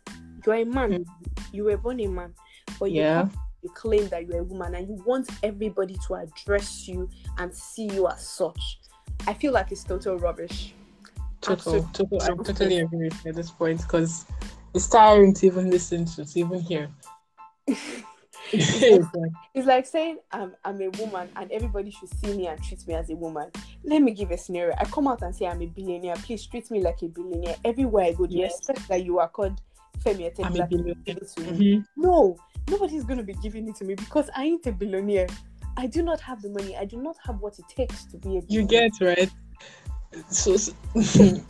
You're 0.47 0.57
a 0.57 0.65
man. 0.65 1.05
Mm. 1.05 1.07
You 1.53 1.65
were 1.65 1.77
born 1.77 2.01
a 2.01 2.07
man, 2.07 2.35
but 2.79 2.91
you 2.91 3.03
yeah 3.03 3.29
you 3.63 3.69
claim 3.71 4.09
that 4.09 4.27
you're 4.27 4.41
a 4.41 4.45
woman 4.45 4.75
and 4.75 4.89
you 4.89 5.03
want 5.05 5.29
everybody 5.43 5.97
to 6.07 6.15
address 6.15 6.87
you 6.87 7.09
and 7.39 7.55
see 7.55 7.87
you 7.87 8.09
as 8.09 8.27
such. 8.27 8.79
I 9.27 9.35
feel 9.35 9.53
like 9.53 9.73
it's 9.73 9.85
total 9.85 10.19
rubbish. 10.19 10.75
Total, 11.41 11.83
total. 11.93 12.23
I 12.23 12.29
totally 12.43 12.79
agree 12.79 13.05
with 13.05 13.25
you 13.25 13.31
at 13.31 13.37
this 13.37 13.51
point 13.51 13.83
because 13.83 14.27
it's 14.79 14.87
tiring 14.87 15.35
to 15.35 15.47
even 15.47 15.71
listen 15.71 16.05
to, 16.05 16.25
to 16.25 16.39
even 16.39 16.61
hear. 16.61 16.89
it's, 18.53 19.13
like, 19.13 19.33
it's 19.55 19.67
like 19.67 19.87
saying 19.87 20.19
I'm, 20.31 20.55
I'm 20.65 20.81
a 20.81 20.89
woman 20.91 21.29
and 21.35 21.51
everybody 21.51 21.91
should 21.91 22.09
see 22.21 22.33
me 22.33 22.47
and 22.47 22.63
treat 22.63 22.87
me 22.87 22.95
as 22.95 23.11
a 23.11 23.17
woman. 23.17 23.51
Let 23.83 24.03
me 24.03 24.13
give 24.13 24.31
a 24.31 24.39
scenario. 24.39 24.77
I 24.79 24.85
come 24.85 25.09
out 25.09 25.23
and 25.23 25.35
say 25.35 25.47
I'm 25.47 25.61
a 25.61 25.67
billionaire. 25.67 26.15
Please 26.15 26.47
treat 26.47 26.71
me 26.71 26.81
like 26.81 27.03
a 27.03 27.09
billionaire. 27.09 27.57
Everywhere 27.65 28.05
I 28.05 28.13
go, 28.13 28.27
you 28.31 28.45
expect 28.45 28.87
that 28.87 29.05
you 29.05 29.19
are 29.19 29.29
called 29.29 29.61
Femi 29.99 30.33
Otedola? 30.33 30.69
Mm-hmm. 31.05 31.81
No, 32.01 32.37
nobody's 32.71 33.03
going 33.03 33.19
to 33.19 33.25
be 33.25 33.35
giving 33.35 33.69
it 33.69 33.75
to 33.77 33.85
me 33.85 33.97
because 33.97 34.31
I 34.37 34.45
ain't 34.45 34.65
a 34.67 34.73
billionaire. 34.73 35.27
I 35.77 35.89
do 35.89 36.03
not 36.05 36.21
have 36.21 36.41
the 36.41 36.51
money. 36.51 36.77
I 36.77 36.85
do 36.85 37.03
not 37.03 37.17
have 37.27 37.41
what 37.41 37.59
it 37.59 37.65
takes 37.69 38.05
to 38.05 38.17
be 38.17 38.39
a 38.39 38.43
billionaire. 38.43 38.47
You 38.49 38.67
get 38.67 38.93
right. 39.01 39.31
So, 40.31 40.57
so, 40.57 40.73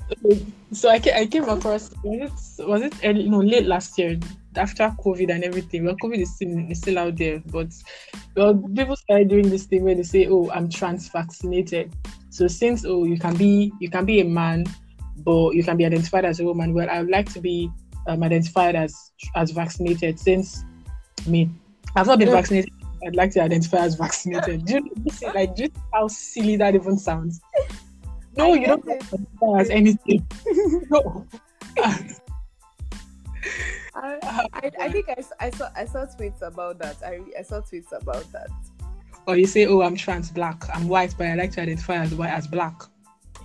so 0.73 0.89
I, 0.89 0.99
came, 0.99 1.15
I 1.15 1.27
came 1.27 1.49
across 1.49 1.91
was 2.03 2.59
it 2.59 2.67
was 2.67 2.83
it 2.83 2.95
early, 3.05 3.23
you 3.23 3.31
know 3.31 3.39
late 3.39 3.67
last 3.67 3.97
year 3.99 4.19
after 4.57 4.93
COVID 5.05 5.31
and 5.31 5.45
everything. 5.45 5.85
Well, 5.85 5.97
COVID 6.03 6.19
is 6.19 6.35
still 6.35 6.71
is 6.71 6.79
still 6.79 6.99
out 6.99 7.17
there, 7.17 7.41
but 7.47 7.69
well, 8.37 8.55
people 8.75 8.97
started 8.97 9.29
doing 9.29 9.49
this 9.49 9.67
thing 9.67 9.85
where 9.85 9.95
they 9.95 10.03
say, 10.03 10.27
"Oh, 10.29 10.51
I'm 10.51 10.69
trans 10.69 11.09
vaccinated." 11.09 11.95
So 12.31 12.47
since 12.47 12.85
oh, 12.85 13.05
you 13.05 13.19
can 13.19 13.37
be 13.37 13.73
you 13.81 13.91
can 13.91 14.05
be 14.05 14.21
a 14.21 14.25
man, 14.25 14.65
but 15.19 15.55
you 15.55 15.63
can 15.63 15.77
be 15.77 15.87
identified 15.87 16.25
as 16.25 16.41
a 16.41 16.45
woman. 16.45 16.75
Well, 16.75 16.91
I 16.91 17.01
would 17.01 17.11
like 17.11 17.33
to 17.35 17.41
be 17.41 17.71
um, 18.07 18.23
identified 18.23 18.75
as 18.75 19.13
as 19.37 19.51
vaccinated 19.51 20.19
since 20.19 20.65
I 21.27 21.31
me. 21.31 21.51
I've 21.97 22.07
not 22.07 22.19
been 22.19 22.31
vaccinated. 22.31 22.73
I'd 23.07 23.15
like 23.15 23.31
to 23.33 23.43
identify 23.43 23.79
as 23.79 23.95
vaccinated. 23.95 24.65
do 24.65 24.75
you 25.05 25.13
see, 25.13 25.27
like 25.27 25.55
do 25.55 25.65
you 25.65 25.71
how 25.93 26.09
silly 26.09 26.57
that 26.57 26.75
even 26.75 26.99
sounds? 26.99 27.41
No, 28.39 28.53
I 28.53 28.57
you 28.57 28.67
don't 28.67 28.89
identify 28.89 29.61
as 29.61 29.71
anything. 29.71 30.27
no. 30.91 31.27
I, 33.95 34.19
I, 34.23 34.71
I, 34.81 34.93
think 34.93 35.09
I, 35.09 35.25
I 35.41 35.51
saw 35.51 35.69
I 35.75 35.85
saw 35.85 36.07
tweets 36.07 36.43
about 36.43 36.79
that. 36.79 36.97
I, 37.05 37.21
I 37.37 37.43
saw 37.43 37.61
tweets 37.61 37.91
about 37.93 38.31
that. 38.33 38.49
Or 39.27 39.37
you 39.37 39.47
say, 39.47 39.67
"Oh, 39.67 39.83
I'm 39.83 39.97
trans 39.97 40.31
black. 40.31 40.65
I'm 40.73 40.89
white, 40.89 41.15
but 41.19 41.27
I 41.27 41.35
like 41.35 41.51
to 41.53 41.63
identify 41.63 41.97
as 41.97 42.15
white 42.15 42.31
as 42.31 42.47
black." 42.47 42.81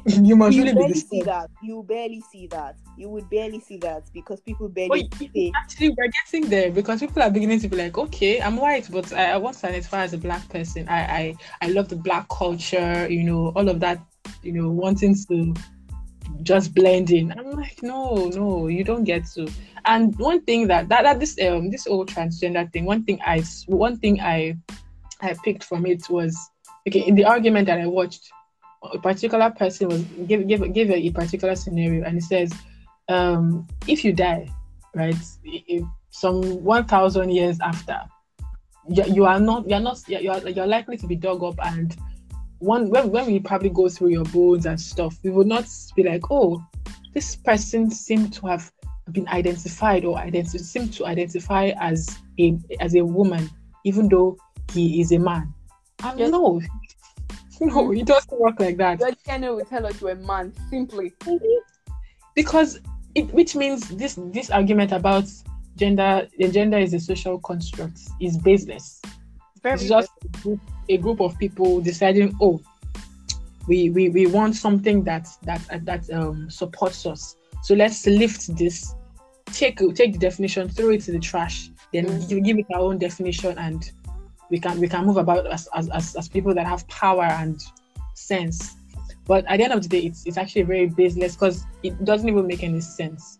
you 0.05 0.35
must 0.35 0.55
you 0.55 0.63
really 0.63 0.75
barely 0.75 0.93
see 0.93 1.21
that. 1.21 1.49
You 1.61 1.83
barely 1.83 2.21
see 2.31 2.47
that. 2.47 2.75
You 2.97 3.09
would 3.09 3.29
barely 3.29 3.59
see 3.61 3.77
that 3.77 4.03
because 4.13 4.41
people 4.41 4.67
barely 4.69 5.09
see. 5.17 5.51
Actually, 5.55 5.89
we're 5.97 6.09
getting 6.09 6.49
there 6.49 6.71
because 6.71 6.99
people 6.99 7.21
are 7.21 7.31
beginning 7.31 7.59
to 7.61 7.67
be 7.69 7.77
like, 7.77 7.97
okay, 7.97 8.41
I'm 8.41 8.57
white, 8.57 8.89
but 8.91 9.11
I, 9.13 9.31
I 9.31 9.37
want 9.37 9.57
to 9.59 9.67
identify 9.67 10.03
as 10.03 10.13
a 10.13 10.17
black 10.17 10.47
person. 10.49 10.87
I, 10.89 10.99
I 11.01 11.35
I 11.61 11.67
love 11.69 11.89
the 11.89 11.95
black 11.95 12.27
culture. 12.29 13.07
You 13.09 13.23
know, 13.23 13.53
all 13.55 13.69
of 13.69 13.79
that. 13.79 14.01
You 14.41 14.53
know, 14.53 14.69
wanting 14.69 15.15
to 15.27 15.53
just 16.43 16.73
blend 16.73 17.11
in. 17.11 17.31
I'm 17.31 17.51
like, 17.51 17.81
no, 17.83 18.29
no, 18.29 18.67
you 18.67 18.83
don't 18.83 19.03
get 19.03 19.25
to. 19.35 19.47
And 19.85 20.17
one 20.17 20.41
thing 20.41 20.67
that 20.67 20.89
that, 20.89 21.03
that 21.03 21.19
this 21.19 21.39
um 21.41 21.69
this 21.69 21.85
whole 21.85 22.05
transgender 22.05 22.71
thing, 22.71 22.85
one 22.85 23.03
thing 23.03 23.19
I 23.25 23.43
one 23.67 23.97
thing 23.97 24.19
I 24.21 24.57
I 25.21 25.35
picked 25.43 25.63
from 25.63 25.85
it 25.85 26.09
was 26.09 26.37
okay 26.87 27.01
in 27.01 27.15
the 27.15 27.25
argument 27.25 27.67
that 27.67 27.79
I 27.79 27.87
watched 27.87 28.29
a 28.91 28.99
particular 28.99 29.49
person 29.51 29.87
was 29.87 30.01
give 30.27 30.47
give 30.47 30.73
give 30.73 30.89
a, 30.89 30.95
a 30.95 31.09
particular 31.11 31.55
scenario 31.55 32.03
and 32.03 32.17
it 32.17 32.23
says 32.23 32.53
um, 33.09 33.67
if 33.87 34.03
you 34.03 34.13
die 34.13 34.49
right 34.93 35.15
if 35.43 35.83
some 36.11 36.41
1000 36.63 37.29
years 37.29 37.57
after 37.61 38.01
you, 38.89 39.03
you 39.05 39.25
are 39.25 39.39
not 39.39 39.67
you're 39.67 39.79
not 39.79 39.99
you're, 40.07 40.21
you're 40.49 40.67
likely 40.67 40.97
to 40.97 41.07
be 41.07 41.15
dug 41.15 41.43
up 41.43 41.55
and 41.65 41.97
one 42.63 42.89
when, 42.89 43.09
when 43.11 43.25
we 43.25 43.39
probably 43.39 43.69
go 43.69 43.89
through 43.89 44.09
your 44.09 44.25
bones 44.25 44.65
and 44.65 44.79
stuff 44.79 45.17
we 45.23 45.29
would 45.29 45.47
not 45.47 45.65
be 45.95 46.03
like 46.03 46.23
oh 46.31 46.63
this 47.13 47.35
person 47.35 47.91
seemed 47.91 48.33
to 48.33 48.47
have 48.47 48.71
been 49.11 49.27
identified 49.27 50.05
or 50.05 50.17
identi- 50.17 50.59
seem 50.59 50.87
to 50.89 51.05
identify 51.05 51.71
as 51.79 52.17
a 52.39 52.57
as 52.79 52.95
a 52.95 53.01
woman 53.01 53.49
even 53.83 54.07
though 54.07 54.37
he 54.71 55.01
is 55.01 55.11
a 55.11 55.19
man 55.19 55.53
and 56.03 56.19
yes. 56.19 56.31
no 56.31 56.61
no, 57.61 57.83
mm-hmm. 57.83 57.97
it 57.97 58.05
doesn't 58.05 58.39
work 58.39 58.59
like 58.59 58.77
that. 58.77 58.99
Your 58.99 59.13
channel 59.25 59.55
will 59.55 59.65
tell 59.65 59.85
us 59.85 60.01
you're 60.01 60.11
a 60.11 60.15
man, 60.15 60.53
simply. 60.69 61.13
Because 62.35 62.79
it, 63.15 63.31
which 63.33 63.55
means 63.55 63.89
this 63.89 64.17
this 64.31 64.49
argument 64.49 64.91
about 64.91 65.25
gender, 65.75 66.27
the 66.37 66.49
gender 66.49 66.77
is 66.77 66.93
a 66.93 66.99
social 66.99 67.39
construct, 67.39 67.99
is 68.19 68.37
baseless. 68.37 69.01
Very 69.61 69.75
it's 69.75 69.87
just 69.87 70.09
a 70.23 70.27
group, 70.39 70.59
a 70.89 70.97
group 70.97 71.21
of 71.21 71.37
people 71.37 71.81
deciding, 71.81 72.35
oh, 72.41 72.61
we, 73.67 73.89
we 73.89 74.09
we 74.09 74.27
want 74.27 74.55
something 74.55 75.03
that 75.05 75.27
that 75.43 75.61
that 75.85 76.09
um 76.11 76.49
supports 76.49 77.05
us. 77.05 77.35
So 77.63 77.75
let's 77.75 78.05
lift 78.05 78.55
this, 78.57 78.93
take 79.51 79.77
take 79.95 80.13
the 80.13 80.19
definition, 80.19 80.67
throw 80.67 80.89
it 80.89 81.01
to 81.03 81.11
the 81.11 81.19
trash, 81.19 81.69
then 81.93 82.05
mm. 82.07 82.29
give, 82.29 82.43
give 82.43 82.59
it 82.59 82.65
our 82.73 82.81
own 82.81 82.97
definition 82.97 83.57
and 83.57 83.89
we 84.49 84.59
can 84.59 84.79
we 84.79 84.87
can 84.87 85.05
move 85.05 85.17
about 85.17 85.47
as 85.47 85.67
as, 85.73 85.89
as, 85.89 86.15
as 86.15 86.27
people 86.27 86.53
that 86.53 86.67
have 86.67 86.87
power 86.87 87.23
and 87.23 87.61
sense. 88.15 88.75
But 89.25 89.45
at 89.47 89.57
the 89.57 89.63
end 89.63 89.73
of 89.73 89.81
the 89.81 89.87
day, 89.87 89.99
it's 89.99 90.25
it's 90.25 90.37
actually 90.37 90.63
very 90.63 90.87
baseless 90.87 91.35
because 91.35 91.65
it 91.83 92.03
doesn't 92.03 92.27
even 92.27 92.45
make 92.45 92.63
any 92.63 92.81
sense. 92.81 93.39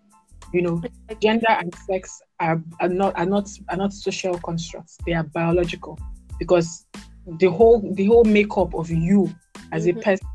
You 0.53 0.61
know, 0.61 0.81
gender 1.21 1.49
and 1.49 1.73
sex 1.87 2.21
are, 2.39 2.61
are 2.79 2.87
not 2.87 3.17
are 3.17 3.25
not 3.25 3.49
are 3.69 3.77
not 3.77 3.91
social 3.91 4.37
constructs. 4.39 4.97
They 5.05 5.13
are 5.13 5.23
biological 5.23 5.99
because 6.39 6.85
the 7.27 7.49
whole 7.49 7.81
the 7.93 8.05
whole 8.05 8.23
makeup 8.23 8.73
of 8.73 8.89
you 8.89 9.33
as 9.71 9.85
Mhm. 9.85 9.89
a 9.89 9.91
mm-hmm. 9.91 10.01
person, 10.01 10.27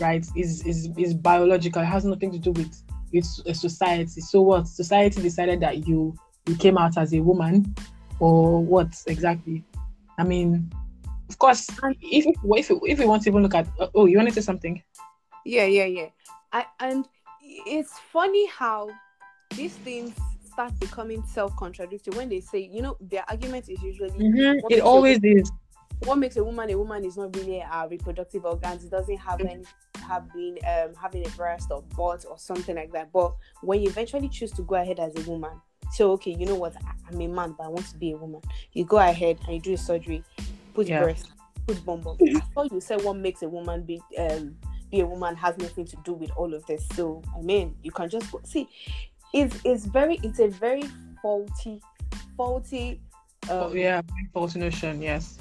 right, 0.00 0.26
is 0.36 0.66
is 0.66 0.88
is 0.96 1.14
biological. 1.14 1.82
It 1.82 1.86
has 1.86 2.04
nothing 2.04 2.30
to 2.32 2.38
do 2.38 2.52
with 2.52 2.82
with 3.12 3.26
a 3.46 3.50
uh, 3.50 3.54
society. 3.54 4.20
So 4.20 4.42
what? 4.42 4.68
Society 4.68 5.20
decided 5.20 5.60
that 5.60 5.86
you 5.86 6.14
you 6.46 6.56
came 6.56 6.78
out 6.78 6.96
as 6.96 7.12
a 7.12 7.20
woman, 7.20 7.74
or 8.18 8.62
what 8.62 8.88
exactly? 9.06 9.64
I 10.18 10.24
mean, 10.24 10.70
of 11.28 11.38
course, 11.38 11.68
if 12.00 12.26
if 12.42 12.70
if 12.70 12.98
we 12.98 13.06
want 13.06 13.22
to 13.22 13.30
even 13.30 13.42
look 13.42 13.54
at 13.54 13.66
uh, 13.78 13.88
oh, 13.94 14.06
you 14.06 14.16
want 14.16 14.28
to 14.28 14.34
say 14.34 14.40
something? 14.40 14.82
Yeah, 15.44 15.66
yeah, 15.66 15.86
yeah. 15.86 16.08
I 16.52 16.66
and 16.80 17.06
it's 17.42 17.98
funny 18.12 18.46
how 18.46 18.90
these 19.56 19.74
things 19.74 20.14
start 20.52 20.78
becoming 20.80 21.22
self-contradictory 21.24 22.16
when 22.16 22.28
they 22.28 22.40
say, 22.40 22.58
you 22.58 22.82
know, 22.82 22.96
their 23.00 23.24
argument 23.28 23.68
is 23.68 23.82
usually 23.82 24.10
mm-hmm. 24.10 24.60
What 24.60 24.72
It 24.72 24.80
always 24.80 25.18
is. 25.22 25.50
What 26.04 26.18
makes 26.18 26.36
a 26.36 26.44
woman 26.44 26.70
a 26.70 26.76
woman 26.78 27.04
is 27.04 27.16
not 27.16 27.34
really 27.36 27.60
a 27.60 27.86
reproductive 27.88 28.44
organs. 28.44 28.84
It 28.84 28.90
doesn't 28.90 29.16
have 29.18 29.40
any 29.40 29.64
have 30.06 30.32
been 30.32 30.58
um 30.66 30.94
having 31.00 31.26
a 31.26 31.30
breast 31.30 31.68
or 31.70 31.82
butt 31.96 32.24
or 32.28 32.38
something 32.38 32.76
like 32.76 32.92
that. 32.92 33.12
But 33.12 33.34
when 33.62 33.80
you 33.82 33.88
eventually 33.88 34.28
choose 34.28 34.50
to 34.52 34.62
go 34.62 34.74
ahead 34.76 34.98
as 34.98 35.14
a 35.16 35.30
woman, 35.30 35.60
so 35.92 36.12
okay, 36.12 36.32
you 36.32 36.46
know 36.46 36.56
what? 36.56 36.74
I'm 37.08 37.20
a 37.20 37.26
man, 37.28 37.54
but 37.56 37.64
I 37.64 37.68
want 37.68 37.86
to 37.90 37.96
be 37.96 38.12
a 38.12 38.16
woman. 38.16 38.40
You 38.72 38.84
go 38.84 38.98
ahead 38.98 39.38
and 39.46 39.54
you 39.54 39.60
do 39.60 39.74
a 39.74 39.78
surgery, 39.78 40.24
put 40.74 40.88
Yeah. 40.88 41.02
breast, 41.02 41.28
put 41.66 41.84
bum 41.84 42.00
bum. 42.00 42.16
I 42.36 42.40
thought 42.54 42.72
you 42.72 42.80
said 42.80 43.02
what 43.02 43.16
makes 43.16 43.42
a 43.42 43.48
woman 43.48 43.82
be 43.82 44.00
um 44.18 44.56
be 44.90 45.00
a 45.00 45.06
woman 45.06 45.34
has 45.36 45.56
nothing 45.58 45.86
to 45.86 45.96
do 46.04 46.12
with 46.14 46.30
all 46.36 46.52
of 46.52 46.64
this. 46.66 46.86
So 46.94 47.22
I 47.36 47.40
mean, 47.42 47.76
you 47.82 47.90
can 47.92 48.08
just 48.08 48.30
go 48.32 48.40
see. 48.44 48.68
It's 49.32 49.56
it's 49.64 49.86
very 49.86 50.18
it's 50.22 50.40
a 50.40 50.48
very 50.48 50.84
faulty, 51.22 51.80
faulty. 52.36 53.00
Um, 53.50 53.58
Oh, 53.60 53.72
yeah, 53.72 54.02
false 54.32 54.54
notion. 54.54 55.02
Yes. 55.02 55.38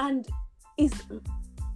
And 0.00 0.26
is 0.78 0.92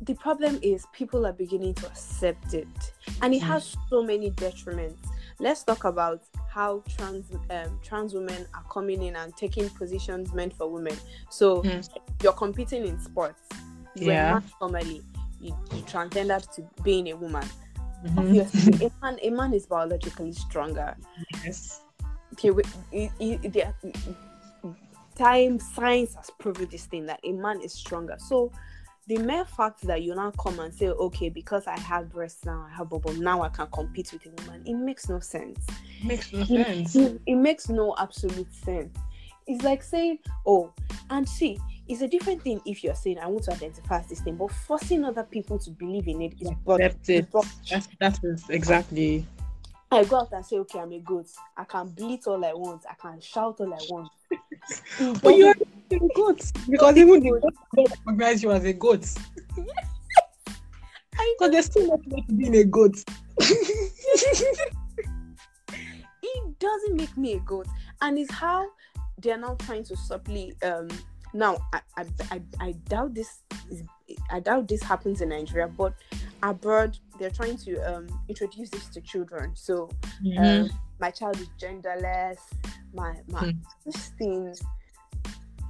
the 0.02 0.14
problem 0.14 0.58
is 0.62 0.86
people 0.92 1.24
are 1.26 1.32
beginning 1.32 1.74
to 1.74 1.86
accept 1.86 2.52
it 2.62 2.74
and 3.22 3.32
it 3.32 3.42
has 3.42 3.76
so 3.90 4.02
many 4.02 4.30
detriments 4.32 5.06
let's 5.40 5.62
talk 5.64 5.84
about 5.84 6.20
how 6.56 6.82
trans 6.96 7.24
um, 7.50 7.70
trans 7.82 8.12
women 8.14 8.40
are 8.54 8.64
coming 8.76 9.00
in 9.02 9.14
and 9.16 9.34
taking 9.36 9.68
positions 9.70 10.32
meant 10.34 10.52
for 10.58 10.66
women 10.76 10.96
so 11.30 11.62
Mm. 11.62 11.88
you're 12.22 12.32
competing 12.46 12.82
in 12.86 12.98
sports 13.00 13.42
you're 13.94 14.12
Yeah. 14.12 14.40
man 14.74 14.86
you, 14.86 15.02
you 15.74 15.82
transgendered 15.92 16.46
to 16.56 16.60
being 16.82 17.06
a 17.14 17.16
woman 17.24 17.46
Mhm. 18.04 18.18
obviously 18.18 18.86
a 18.86 18.90
man 19.02 19.14
a 19.22 19.30
man 19.30 19.50
is 19.54 19.64
biologically 19.66 20.32
stronger 20.32 20.90
yes. 21.44 21.80
okay, 22.34 22.50
we, 22.50 22.62
it, 22.92 23.10
it, 23.20 23.52
there- 23.52 23.74
time 25.16 25.58
science 25.58 26.14
has 26.14 26.30
proven 26.38 26.68
this 26.70 26.86
thing 26.86 27.06
that 27.06 27.20
a 27.24 27.32
man 27.32 27.60
is 27.60 27.72
stronger. 27.72 28.16
So 28.18 28.52
the 29.06 29.18
mere 29.18 29.44
fact 29.44 29.82
that 29.82 30.02
you 30.02 30.14
now 30.14 30.30
come 30.32 30.60
and 30.60 30.72
say, 30.74 30.88
okay, 30.88 31.28
because 31.28 31.66
I 31.66 31.78
have 31.78 32.10
breasts 32.10 32.44
now, 32.44 32.66
I 32.70 32.74
have 32.74 32.88
bubble, 32.88 33.12
now 33.14 33.42
I 33.42 33.48
can 33.50 33.66
compete 33.68 34.12
with 34.12 34.26
a 34.26 34.42
woman, 34.42 34.62
it 34.66 34.74
makes 34.74 35.08
no 35.08 35.20
sense. 35.20 35.66
Makes 36.02 36.32
no 36.32 36.40
It, 36.42 36.46
sense. 36.46 36.96
it- 36.96 37.20
it 37.26 37.36
makes 37.36 37.68
no 37.68 37.94
absolute 37.98 38.52
sense. 38.52 38.96
It's 39.46 39.62
like 39.62 39.82
saying, 39.82 40.20
oh, 40.46 40.72
and 41.10 41.28
see, 41.28 41.58
it's 41.86 42.00
a 42.00 42.08
different 42.08 42.40
thing 42.42 42.62
if 42.64 42.82
you're 42.82 42.94
saying 42.94 43.18
I 43.18 43.26
want 43.26 43.44
to 43.44 43.52
identify 43.52 43.98
as 43.98 44.06
this 44.08 44.20
thing, 44.22 44.36
but 44.36 44.50
forcing 44.50 45.04
other 45.04 45.22
people 45.24 45.58
to 45.58 45.70
believe 45.70 46.08
in 46.08 46.22
it 46.22 46.32
is 46.40 46.50
Accept 46.66 47.08
it. 47.10 47.28
That's, 47.70 47.88
that 48.00 48.18
is 48.24 48.48
exactly. 48.48 49.26
I 49.92 50.02
go 50.04 50.20
out 50.20 50.32
and 50.32 50.44
say, 50.44 50.56
okay, 50.56 50.80
I'm 50.80 50.92
a 50.92 50.98
goat. 50.98 51.26
I 51.58 51.64
can 51.64 51.88
bleat 51.88 52.26
all 52.26 52.42
I 52.42 52.54
want. 52.54 52.84
I 52.90 52.94
can 52.94 53.20
shout 53.20 53.60
all 53.60 53.72
I 53.72 53.78
want. 53.90 54.10
But 55.22 55.36
you 55.36 55.46
are 55.46 55.54
a 55.90 55.98
goat 56.14 56.52
because 56.68 56.96
even 56.96 57.20
the 57.20 57.30
goat 57.40 57.54
don't 57.74 57.90
recognize 58.06 58.42
you 58.42 58.52
as 58.52 58.64
a 58.64 58.72
goat. 58.72 59.06
Because 61.38 61.50
there's 61.50 61.68
too 61.68 61.86
much 61.86 62.00
to 62.04 62.32
being 62.34 62.56
a 62.56 62.64
goat. 62.64 62.96
it 66.24 66.58
doesn't 66.58 66.96
make 66.96 67.16
me 67.16 67.34
a 67.34 67.40
goat 67.40 67.66
and 68.02 68.18
it's 68.18 68.32
how 68.32 68.66
they're 69.18 69.38
now 69.38 69.54
trying 69.60 69.84
to 69.84 69.96
supply 69.96 70.52
um 70.64 70.88
now 71.32 71.58
I, 71.72 71.80
I 71.96 72.04
i 72.30 72.42
i 72.60 72.72
doubt 72.88 73.14
this 73.14 73.40
is 73.70 73.82
i 74.30 74.40
doubt 74.40 74.68
this 74.68 74.82
happens 74.82 75.20
in 75.20 75.30
nigeria 75.30 75.68
but 75.68 75.94
abroad 76.42 76.98
they're 77.18 77.30
trying 77.30 77.56
to 77.58 77.76
um 77.80 78.06
introduce 78.28 78.70
this 78.70 78.86
to 78.88 79.00
children 79.00 79.52
so 79.54 79.90
um, 80.38 80.70
my 81.04 81.10
child 81.10 81.36
is 81.38 81.48
genderless 81.60 82.38
my 82.94 83.12
my 83.28 83.40
Hmm. 83.40 83.50
these 83.84 84.08
things 84.18 84.62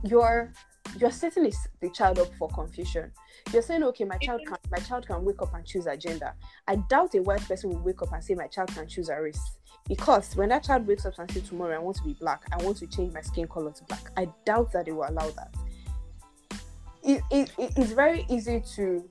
you're 0.04 0.52
you're 1.00 1.10
setting 1.10 1.50
the 1.80 1.90
child 1.90 2.20
up 2.20 2.28
for 2.38 2.48
confusion. 2.50 3.10
You're 3.52 3.62
saying 3.62 3.82
okay 3.90 4.04
my 4.04 4.18
child 4.18 4.42
can 4.46 4.58
my 4.70 4.78
child 4.78 5.06
can 5.08 5.24
wake 5.24 5.42
up 5.42 5.52
and 5.54 5.64
choose 5.66 5.86
a 5.86 5.96
gender. 5.96 6.32
I 6.68 6.76
doubt 6.76 7.16
a 7.16 7.22
white 7.22 7.40
person 7.48 7.70
will 7.70 7.80
wake 7.80 8.00
up 8.02 8.12
and 8.12 8.22
say 8.22 8.34
my 8.36 8.46
child 8.46 8.68
can 8.76 8.86
choose 8.86 9.08
a 9.08 9.20
race. 9.20 9.44
Because 9.88 10.36
when 10.36 10.50
that 10.50 10.62
child 10.62 10.86
wakes 10.86 11.04
up 11.04 11.18
and 11.18 11.28
says 11.32 11.48
tomorrow 11.48 11.74
i 11.74 11.78
want 11.80 11.96
to 11.96 12.04
be 12.04 12.12
black. 12.24 12.42
I 12.52 12.62
want 12.62 12.76
to 12.76 12.86
change 12.86 13.12
my 13.12 13.22
skin 13.22 13.48
color 13.48 13.72
to 13.72 13.84
black. 13.84 14.04
I 14.16 14.28
doubt 14.44 14.70
that 14.72 14.84
they 14.86 14.92
will 14.92 15.08
allow 15.08 15.28
that. 15.30 15.52
It, 17.02 17.22
it, 17.32 17.50
it- 17.58 17.72
it's 17.76 17.92
very 17.92 18.24
easy 18.30 18.62
to 18.76 19.08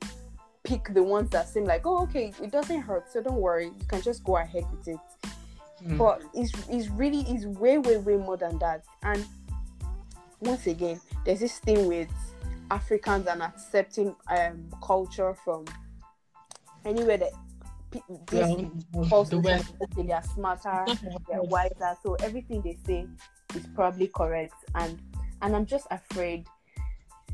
pick 0.62 0.84
the 0.94 1.02
ones 1.02 1.28
that 1.30 1.46
seem 1.46 1.64
like 1.64 1.82
oh 1.84 2.02
okay 2.04 2.32
it 2.42 2.50
doesn't 2.50 2.80
hurt 2.80 3.04
so 3.12 3.20
don't 3.20 3.40
worry. 3.48 3.66
You 3.66 3.86
can 3.92 4.00
just 4.00 4.24
go 4.24 4.38
ahead 4.38 4.64
with 4.72 4.88
it 4.88 4.98
Mm. 5.86 5.98
but 5.98 6.22
it's, 6.32 6.52
it's 6.70 6.88
really 6.88 7.20
is 7.22 7.46
way 7.46 7.78
way 7.78 7.98
way 7.98 8.16
more 8.16 8.36
than 8.36 8.58
that. 8.58 8.84
And 9.02 9.24
once 10.40 10.66
again 10.66 11.00
there's 11.24 11.40
this 11.40 11.58
thing 11.58 11.86
with 11.88 12.08
africans 12.70 13.26
and 13.26 13.42
accepting 13.42 14.14
um 14.28 14.68
culture 14.82 15.34
from 15.44 15.64
anywhere 16.84 17.16
that 17.16 17.32
this 18.26 18.66
Well, 18.92 19.24
the 19.24 19.38
West. 19.38 19.72
they 19.96 20.12
are 20.12 20.22
smarter 20.22 20.84
they're 21.28 21.42
wiser. 21.42 21.96
So 22.02 22.14
everything 22.14 22.60
they 22.62 22.76
say 22.84 23.06
is 23.54 23.66
probably 23.74 24.08
correct. 24.08 24.54
And 24.74 25.00
and 25.42 25.54
i'm 25.54 25.66
just 25.66 25.86
afraid 25.90 26.46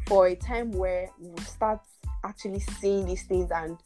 for 0.06 0.26
a 0.26 0.34
time 0.34 0.70
where 0.72 1.08
we'll 1.18 1.36
start 1.38 1.80
actually 2.24 2.60
seeing 2.60 3.06
these 3.06 3.22
things 3.24 3.50
and 3.50 3.78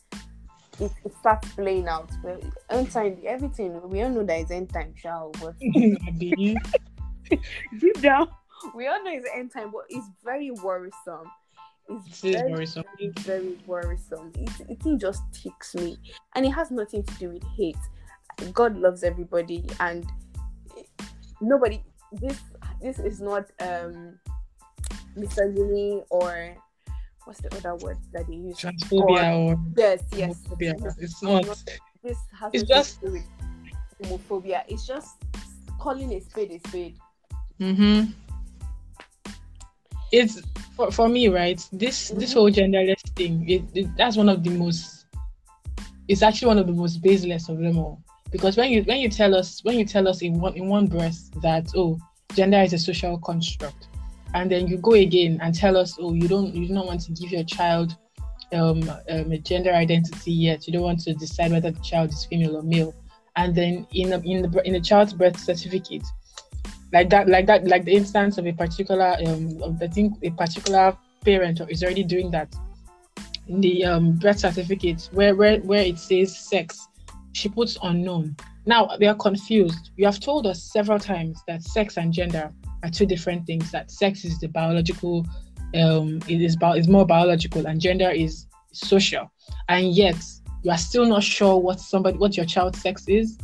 it, 0.81 0.93
it 1.05 1.15
starts 1.21 1.49
playing 1.53 1.89
out 1.89 2.11
well 2.23 2.41
end 2.71 2.91
time 2.91 3.17
everything 3.27 3.81
we 3.89 4.03
all 4.03 4.11
know 4.11 4.25
that 4.25 4.41
it's 4.41 4.51
end 4.51 4.73
time 4.73 4.93
shall 4.97 5.31
but 5.41 5.55
deep 7.79 8.01
down 8.01 8.29
we 8.75 8.87
all 8.87 9.03
know 9.05 9.11
it's 9.13 9.29
end 9.35 9.53
time 9.53 9.71
but 9.71 9.83
it's 9.89 10.07
very 10.25 10.51
worrisome. 10.51 11.31
It's 11.89 12.21
very, 12.21 12.51
worrisome. 12.51 12.85
very 12.97 13.13
very 13.19 13.59
worrisome. 13.67 14.33
It, 14.37 14.79
it 14.85 14.99
just 14.99 15.23
ticks 15.33 15.75
me 15.75 15.99
and 16.35 16.47
it 16.47 16.51
has 16.51 16.71
nothing 16.71 17.03
to 17.03 17.15
do 17.15 17.31
with 17.31 17.45
hate. 17.57 17.77
God 18.53 18.77
loves 18.77 19.03
everybody 19.05 19.67
and 19.81 20.07
nobody 21.41 21.83
this 22.13 22.41
this 22.81 22.99
is 22.99 23.21
not 23.21 23.45
um 23.61 24.19
misogyny 25.17 26.03
or 26.11 26.57
what's 27.25 27.41
the 27.41 27.55
other 27.57 27.75
word 27.77 27.97
that 28.13 28.27
they 28.27 28.35
use 28.35 28.57
Transphobia 28.59 29.35
or 29.37 29.59
yes 29.77 30.03
yes 30.17 30.43
homophobia. 30.49 30.95
It's 30.99 31.23
not. 31.23 31.45
this 32.03 32.19
has 32.39 32.51
It's 32.53 32.69
just- 32.69 33.01
to 33.01 33.07
do 33.07 33.13
with 33.13 33.25
homophobia 34.03 34.63
it's 34.69 34.87
just 34.87 35.17
calling 35.79 36.13
a 36.13 36.21
spade 36.21 36.51
a 36.53 36.69
spade 36.69 36.97
Mm-hmm. 37.61 38.11
It's 40.13 40.41
for, 40.77 40.91
for 40.91 41.09
me, 41.09 41.29
right? 41.29 41.61
This 41.73 42.09
this 42.11 42.31
Mhm. 42.31 42.35
whole 42.35 42.51
genderless 42.51 43.01
thing, 43.17 43.49
it, 43.49 43.63
it, 43.75 43.97
that's 43.97 44.17
one 44.17 44.29
of 44.29 44.43
the 44.45 44.51
most. 44.51 45.07
It's 46.09 46.23
actually 46.23 46.49
one 46.49 46.59
of 46.59 46.67
the 46.67 46.73
most 46.73 46.99
baseless 47.03 47.49
of 47.49 47.59
them 47.59 47.79
all. 47.79 48.01
Because 48.31 48.57
when 48.57 48.71
you 48.71 48.83
when 48.85 48.99
you 49.01 49.09
tell 49.09 49.35
us 49.35 49.63
when 49.65 49.79
you 49.79 49.85
tell 49.85 50.07
us 50.09 50.21
in 50.23 50.41
one 50.41 50.55
in 50.55 50.69
one 50.69 50.87
breath 50.87 51.31
that 51.43 51.67
oh 51.77 51.99
gender 52.35 52.59
is 52.61 52.73
a 52.73 52.79
social 52.79 53.19
construct, 53.19 53.89
and 54.35 54.51
then 54.51 54.67
you 54.67 54.77
go 54.77 54.93
again 54.93 55.39
and 55.43 55.55
tell 55.55 55.77
us 55.77 55.97
oh 55.99 56.13
you 56.13 56.29
don't 56.29 56.55
you 56.55 56.69
do 56.69 56.75
not 56.75 56.87
want 56.87 57.01
to 57.01 57.13
give 57.13 57.31
your 57.31 57.45
child 57.45 57.97
um, 58.53 58.89
um 59.09 59.33
a 59.33 59.39
gender 59.39 59.73
identity 59.73 60.31
yet. 60.31 60.67
You 60.67 60.75
don't 60.75 60.83
want 60.83 61.01
to 61.01 61.15
decide 61.15 61.51
whether 61.51 61.71
the 61.71 61.81
child 61.81 62.11
is 62.11 62.25
female 62.27 62.57
or 62.57 62.63
male, 62.63 62.95
and 63.37 63.55
then 63.55 63.87
in 63.93 64.13
a, 64.13 64.19
in 64.19 64.43
the 64.43 64.63
in 64.65 64.75
the 64.75 64.81
child's 64.81 65.13
birth 65.13 65.39
certificate 65.39 66.05
like 66.93 67.11
that 67.11 67.29
like 67.29 67.47
that 67.47 67.67
like 67.67 67.85
the 67.85 67.93
instance 67.93 68.39
of 68.39 68.47
a 68.47 68.53
particular 68.53 69.17
um 69.27 69.61
of, 69.63 69.83
i 69.83 69.89
think 69.89 70.15
a 70.23 70.31
particular 70.31 70.97
parent 71.25 71.61
is 71.69 71.83
already 71.83 72.05
doing 72.05 72.31
that. 72.31 72.55
In 73.49 73.61
the 73.61 73.85
um 73.85 74.13
birth 74.13 74.39
certificate 74.39 75.09
where 75.13 75.35
where 75.35 75.59
where 75.61 75.85
it 75.85 75.99
says 75.99 76.37
sex 76.39 76.89
she 77.33 77.49
puts 77.49 77.77
unknown. 77.83 78.37
Now 78.67 78.97
they 78.99 79.07
are 79.07 79.15
confused. 79.15 79.91
You 79.97 80.07
have 80.07 80.21
told 80.21 80.47
us 80.47 80.63
several 80.63 80.99
times 80.99 81.43
that 81.49 81.63
sex 81.63 81.97
and 81.97 82.13
gender 82.13 82.51
are 82.85 82.91
two 82.91 83.07
different 83.07 83.47
things 83.47 83.71
that 83.71 83.91
sex 83.91 84.25
is 84.25 84.39
the 84.41 84.49
biological 84.49 85.27
um 85.75 86.21
it 86.29 86.41
is 86.41 86.55
about 86.55 86.79
is 86.79 86.89
more 86.89 87.07
biological 87.07 87.67
and 87.67 87.81
gender 87.81 88.11
is 88.11 88.47
social 88.73 89.31
and 89.69 89.95
yet 89.95 90.17
you 90.63 90.71
are 90.71 90.79
still 90.79 91.05
not 91.05 91.23
sure 91.23 91.57
what 91.57 91.81
somebody 91.81 92.17
what 92.19 92.37
your 92.37 92.47
child's 92.47 92.81
sex 92.81 93.05
is 93.09 93.39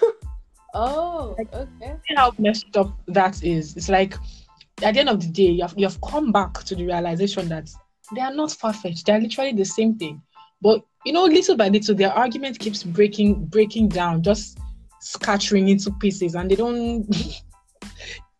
oh 0.74 1.36
okay 1.52 1.96
how 2.16 2.32
messed 2.38 2.76
up 2.76 2.96
that 3.08 3.42
is. 3.42 3.76
It's 3.76 3.88
like 3.88 4.14
at 4.82 4.94
the 4.94 5.00
end 5.00 5.08
of 5.08 5.20
the 5.20 5.28
day, 5.28 5.50
you 5.50 5.62
have, 5.62 5.74
you 5.76 5.86
have 5.86 6.00
come 6.00 6.32
back 6.32 6.54
to 6.64 6.74
the 6.74 6.84
realization 6.84 7.48
that 7.48 7.70
they 8.14 8.20
are 8.20 8.34
not 8.34 8.52
far 8.52 8.72
fetched. 8.72 9.06
They 9.06 9.12
are 9.12 9.20
literally 9.20 9.52
the 9.52 9.64
same 9.64 9.96
thing. 9.96 10.22
But 10.60 10.82
you 11.04 11.12
know, 11.12 11.24
little 11.24 11.56
by 11.56 11.68
little, 11.68 11.94
their 11.94 12.12
argument 12.12 12.58
keeps 12.58 12.82
breaking 12.82 13.46
breaking 13.46 13.88
down, 13.88 14.22
just 14.22 14.58
scattering 15.00 15.68
into 15.68 15.90
pieces, 15.92 16.34
and 16.34 16.50
they 16.50 16.56
don't. 16.56 17.06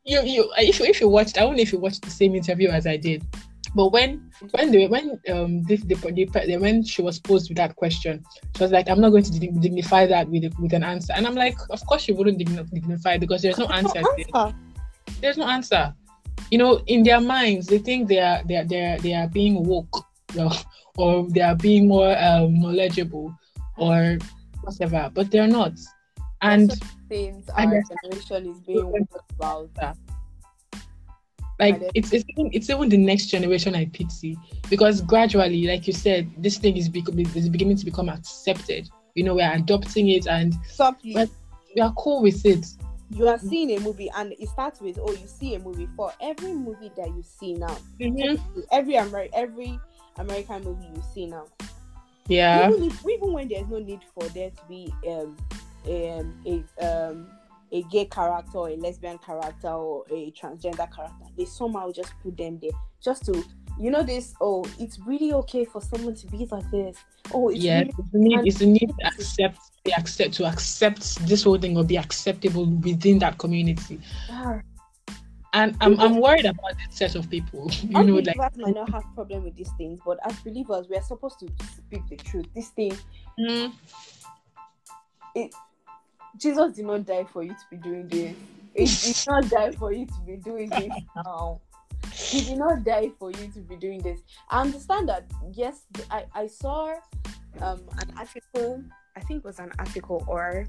you 0.07 0.23
you 0.23 0.53
if 0.57 0.81
if 0.81 1.01
you 1.01 1.09
watched, 1.09 1.37
I 1.37 1.41
don't 1.41 1.57
know 1.57 1.63
if 1.63 1.73
you 1.73 1.79
watched 1.79 2.03
the 2.03 2.11
same 2.11 2.35
interview 2.35 2.69
as 2.69 2.87
I 2.87 2.97
did, 2.97 3.27
but 3.75 3.89
when 3.89 4.31
when 4.53 4.71
they 4.71 4.87
when 4.87 5.21
um 5.29 5.65
the, 5.65 5.77
the, 5.77 5.95
the, 5.95 6.57
when 6.59 6.85
she 6.85 7.03
was 7.03 7.19
posed 7.19 7.51
with 7.51 7.59
that 7.59 7.75
question, 7.77 8.25
she 8.57 8.63
was 8.63 8.71
like, 8.71 8.89
"I'm 8.89 9.01
not 9.01 9.11
going 9.11 9.25
to 9.25 9.39
dignify 9.39 10.07
that 10.07 10.29
with 10.29 10.45
with 10.61 10.73
an 10.73 10.85
answer," 10.85 11.13
and 11.15 11.27
I'm 11.27 11.35
like, 11.35 11.57
"Of 11.71 11.85
course 11.87 12.07
you 12.09 12.15
wouldn't 12.15 12.39
dignify 12.39 13.19
because 13.19 13.43
there's 13.43 13.59
no 13.59 13.67
answer. 13.67 14.03
There. 14.33 14.55
There's 15.21 15.37
no 15.37 15.49
answer." 15.49 15.93
You 16.51 16.59
know, 16.59 16.81
in 16.87 17.03
their 17.03 17.21
minds, 17.21 17.67
they 17.67 17.79
think 17.79 18.09
they 18.09 18.21
are 18.21 18.43
they 18.47 18.57
are 18.57 18.65
they 18.65 18.85
are, 18.85 18.99
they 18.99 19.15
are 19.15 19.29
being 19.29 19.65
woke, 19.65 20.07
or 20.97 21.29
they 21.31 21.41
are 21.41 21.57
being 21.57 21.89
more 21.89 22.17
um, 22.17 22.61
knowledgeable, 22.61 23.35
or 23.77 24.19
whatever, 24.63 25.11
but 25.13 25.33
they're 25.33 25.49
not. 25.49 25.73
And 26.43 26.73
things 27.09 27.49
our 27.51 27.83
generation 27.83 28.51
is 28.51 28.61
being 28.61 29.07
about. 29.31 29.75
That 29.75 29.97
like 31.59 31.83
it's 31.95 32.13
it's 32.13 32.25
even, 32.29 32.51
it's 32.53 32.69
even 32.69 32.89
the 32.89 32.99
next 32.99 33.27
generation 33.27 33.75
I 33.75 33.87
pity 33.87 34.37
because 34.69 35.01
gradually, 35.01 35.67
like 35.67 35.87
you 35.87 35.93
said, 35.93 36.31
this 36.37 36.59
thing 36.59 36.77
is, 36.77 36.89
becoming 36.89 37.27
is 37.35 37.49
beginning 37.49 37.77
to 37.79 37.85
become 37.85 38.09
accepted. 38.09 38.89
You 39.15 39.25
know, 39.25 39.35
we're 39.35 39.51
adopting 39.51 40.09
it 40.11 40.27
and 40.27 40.55
we 41.05 41.81
are 41.81 41.93
cool 41.97 42.23
with 42.23 42.45
it. 42.45 42.67
You 43.11 43.29
are 43.29 43.39
seeing 43.39 43.71
a 43.71 43.81
movie 43.81 44.11
and 44.17 44.33
it 44.33 44.49
starts 44.49 44.81
with 44.81 44.99
oh, 45.01 45.13
you 45.13 45.27
see 45.27 45.55
a 45.55 45.59
movie 45.59 45.89
for 45.97 46.13
every 46.21 46.53
movie 46.53 46.91
that 46.97 47.09
you 47.09 47.23
see 47.23 47.55
now. 47.55 47.79
Mm-hmm. 48.01 48.61
Every 48.71 48.95
Ameri- 48.95 49.31
every 49.33 49.81
American 50.19 50.63
movie 50.63 50.89
you 50.95 51.03
see 51.15 51.27
now. 51.27 51.47
Yeah. 52.29 52.69
Even, 52.69 52.85
if, 52.85 53.07
even 53.09 53.33
when 53.33 53.49
there's 53.49 53.69
no 53.69 53.79
need 53.79 54.01
for 54.13 54.29
there 54.31 54.51
to 54.51 54.63
be 54.69 54.93
um, 55.09 55.37
um 55.87 56.35
a 56.47 56.85
um 56.85 57.29
a 57.73 57.83
gay 57.85 58.05
character 58.05 58.59
or 58.59 58.69
a 58.69 58.77
lesbian 58.77 59.19
character 59.19 59.69
or 59.69 60.05
a 60.11 60.31
transgender 60.33 60.91
character. 60.95 61.27
They 61.37 61.45
somehow 61.45 61.91
just 61.91 62.13
put 62.23 62.37
them 62.37 62.59
there 62.61 62.71
just 63.03 63.25
to 63.27 63.45
you 63.79 63.91
know 63.91 64.03
this 64.03 64.35
oh 64.41 64.65
it's 64.79 64.99
really 65.01 65.33
okay 65.33 65.65
for 65.65 65.81
someone 65.81 66.15
to 66.15 66.27
be 66.29 66.47
like 66.51 66.69
this 66.71 66.97
oh 67.33 67.51
it's 67.51 67.61
yeah 67.61 67.81
really- 67.81 67.95
it's 67.99 68.11
the 68.11 68.19
need, 68.19 68.41
it's 68.47 68.59
the 68.59 68.67
need 68.67 68.89
to 68.99 69.07
accept 69.07 69.59
be 69.85 69.93
accept 69.93 70.33
to 70.35 70.45
accept 70.47 71.17
this 71.27 71.45
whole 71.45 71.59
thing 71.59 71.77
or 71.77 71.85
be 71.85 71.99
acceptable 71.99 72.67
within 72.67 73.19
that 73.19 73.37
community 73.39 74.01
yeah. 74.29 74.61
and 75.53 75.77
I'm, 75.81 75.99
I'm 76.01 76.21
worried 76.21 76.47
about 76.47 76.73
this 76.87 76.97
set 76.97 77.15
of 77.15 77.29
people 77.29 77.71
you 77.83 78.05
know 78.05 78.15
like 78.17 78.37
might 78.57 78.75
not 78.75 78.91
have 78.91 79.05
problem 79.15 79.45
with 79.45 79.57
these 79.57 79.71
things 79.77 80.01
but 80.05 80.19
as 80.27 80.39
believers 80.41 80.89
we 80.89 80.97
are 80.97 81.03
supposed 81.03 81.39
to 81.41 81.49
speak 81.77 82.09
the 82.09 82.17
truth 82.17 82.47
this 82.55 82.71
thing 82.71 82.97
mm. 83.39 83.73
it 85.35 85.55
Jesus 86.37 86.77
did 86.77 86.87
not 86.87 87.07
die 87.07 87.25
for 87.33 87.43
you 87.43 87.53
to 87.53 87.67
be 87.71 87.77
doing 87.77 88.09
this. 88.09 88.37
He 88.75 89.13
did 89.13 89.27
not 89.29 89.49
die 89.49 89.73
for 89.73 89.93
you 89.93 90.07
to 90.07 90.21
be 90.27 90.37
doing 90.37 90.69
this 90.71 90.93
now. 91.25 91.61
He 92.13 92.43
did 92.43 92.59
not 92.59 92.85
die 92.85 93.11
for 93.19 93.31
you 93.31 93.51
to 93.53 93.61
be 93.61 93.77
doing 93.77 94.01
this. 94.03 94.21
I 94.51 94.61
understand 94.61 95.09
that. 95.09 95.31
Yes, 95.53 95.83
I, 96.11 96.25
I 96.35 96.47
saw 96.47 96.95
um, 97.61 97.83
an 97.99 98.13
article. 98.17 98.83
I 99.17 99.21
think 99.21 99.39
it 99.39 99.45
was 99.45 99.59
an 99.59 99.73
article 99.79 100.25
or 100.27 100.67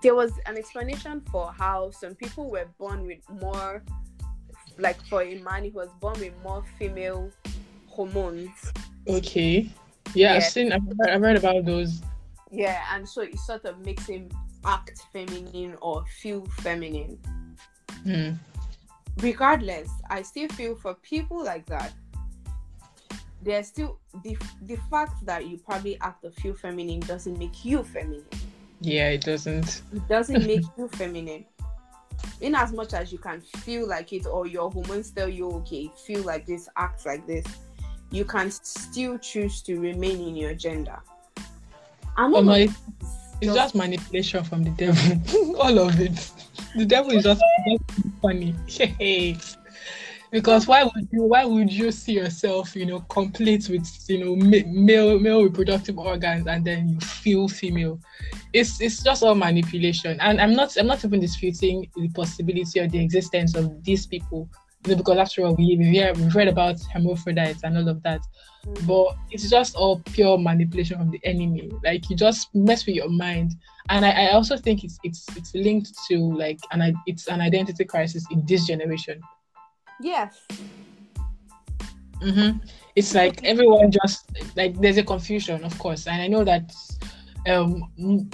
there 0.00 0.14
was 0.14 0.32
an 0.46 0.56
explanation 0.56 1.22
for 1.30 1.52
how 1.52 1.90
some 1.90 2.14
people 2.14 2.50
were 2.50 2.66
born 2.78 3.06
with 3.06 3.20
more, 3.42 3.82
like 4.78 5.04
for 5.06 5.22
a 5.22 5.38
man, 5.42 5.64
he 5.64 5.70
was 5.70 5.88
born 6.00 6.18
with 6.18 6.32
more 6.42 6.64
female 6.78 7.30
hormones. 7.86 8.50
Okay. 9.06 9.70
Yeah, 10.14 10.30
yeah. 10.30 10.36
I've 10.36 10.44
seen. 10.44 10.72
I've 10.72 10.82
read, 10.98 11.10
I've 11.10 11.20
read 11.20 11.36
about 11.36 11.64
those. 11.64 12.02
Yeah, 12.50 12.82
and 12.92 13.08
so 13.08 13.22
it 13.22 13.38
sort 13.38 13.64
of 13.64 13.84
makes 13.84 14.06
him 14.06 14.28
act 14.64 15.02
feminine 15.12 15.76
or 15.80 16.04
feel 16.20 16.44
feminine. 16.60 17.18
Mm. 18.06 18.36
Regardless, 19.18 19.90
I 20.10 20.22
still 20.22 20.48
feel 20.48 20.74
for 20.74 20.94
people 20.94 21.42
like 21.44 21.66
that, 21.66 21.92
there's 23.42 23.66
still 23.66 23.98
the 24.22 24.36
the 24.62 24.76
fact 24.90 25.24
that 25.26 25.46
you 25.46 25.58
probably 25.58 25.98
act 26.00 26.24
or 26.24 26.30
feel 26.30 26.54
feminine 26.54 27.00
doesn't 27.00 27.38
make 27.38 27.64
you 27.64 27.82
feminine. 27.82 28.24
Yeah, 28.80 29.10
it 29.10 29.22
doesn't. 29.22 29.82
It 29.92 30.08
doesn't 30.08 30.46
make 30.46 30.64
you 30.78 30.88
feminine. 30.88 31.44
In 32.40 32.54
as 32.54 32.72
much 32.72 32.92
as 32.94 33.12
you 33.12 33.18
can 33.18 33.40
feel 33.40 33.88
like 33.88 34.12
it 34.12 34.26
or 34.26 34.46
your 34.46 34.70
hormones 34.70 35.10
tell 35.10 35.28
you 35.28 35.50
okay, 35.50 35.90
feel 36.06 36.22
like 36.22 36.46
this, 36.46 36.68
act 36.76 37.04
like 37.04 37.26
this, 37.26 37.44
you 38.10 38.24
can 38.24 38.50
still 38.50 39.18
choose 39.18 39.62
to 39.62 39.80
remain 39.80 40.20
in 40.20 40.36
your 40.36 40.54
gender. 40.54 41.00
I'm 42.16 42.32
my, 42.44 42.68
it's 43.42 43.54
just 43.54 43.74
manipulation 43.74 44.44
from 44.44 44.62
the 44.62 44.70
devil. 44.70 45.56
All 45.60 45.78
of 45.78 46.00
it. 46.00 46.30
The 46.76 46.86
devil 46.86 47.10
is 47.12 47.24
just, 47.24 47.42
just 47.66 47.84
funny. 48.20 48.54
because 50.30 50.66
why 50.66 50.84
would 50.84 51.08
you 51.12 51.24
why 51.24 51.44
would 51.44 51.70
you 51.70 51.90
see 51.90 52.12
yourself 52.12 52.74
you 52.74 52.86
know 52.86 53.00
complete 53.10 53.68
with 53.68 53.86
you 54.08 54.24
know 54.24 54.34
male 54.34 55.18
male 55.18 55.42
reproductive 55.42 55.98
organs 55.98 56.46
and 56.46 56.64
then 56.64 56.88
you 56.88 57.00
feel 57.00 57.46
female 57.48 58.00
it's 58.54 58.80
it's 58.80 59.02
just 59.02 59.22
all 59.22 59.34
manipulation 59.34 60.18
and 60.20 60.40
i'm 60.40 60.54
not 60.54 60.74
i'm 60.78 60.86
not 60.86 61.04
even 61.04 61.20
disputing 61.20 61.86
the 61.96 62.08
possibility 62.10 62.80
or 62.80 62.88
the 62.88 62.98
existence 62.98 63.54
of 63.54 63.84
these 63.84 64.06
people 64.06 64.48
because 64.82 65.18
after 65.18 65.44
all 65.44 65.54
we 65.54 65.76
we 65.78 66.12
we've 66.16 66.34
read 66.34 66.48
about 66.48 66.76
hermaphrodites 66.92 67.62
and 67.64 67.76
all 67.76 67.88
of 67.88 68.02
that 68.02 68.20
Mm-hmm. 68.66 68.86
But 68.86 69.16
it's 69.30 69.50
just 69.50 69.74
all 69.74 70.00
pure 70.12 70.38
manipulation 70.38 70.98
from 70.98 71.10
the 71.10 71.20
enemy. 71.24 71.70
Like 71.84 72.08
you 72.08 72.16
just 72.16 72.54
mess 72.54 72.86
with 72.86 72.94
your 72.94 73.08
mind. 73.08 73.54
And 73.88 74.04
I, 74.04 74.26
I 74.26 74.30
also 74.32 74.56
think 74.56 74.84
it's 74.84 74.98
it's 75.02 75.26
it's 75.36 75.54
linked 75.54 75.92
to 76.08 76.18
like 76.36 76.60
an 76.70 76.94
it's 77.06 77.26
an 77.26 77.40
identity 77.40 77.84
crisis 77.84 78.24
in 78.30 78.44
this 78.46 78.66
generation. 78.66 79.20
Yes. 80.00 80.46
Mm-hmm. 82.20 82.58
It's 82.94 83.14
like 83.14 83.42
everyone 83.42 83.90
just 83.90 84.30
like 84.54 84.80
there's 84.80 84.98
a 84.98 85.02
confusion, 85.02 85.64
of 85.64 85.76
course, 85.78 86.06
and 86.06 86.22
I 86.22 86.28
know 86.28 86.44
that 86.44 86.72
um, 87.48 87.90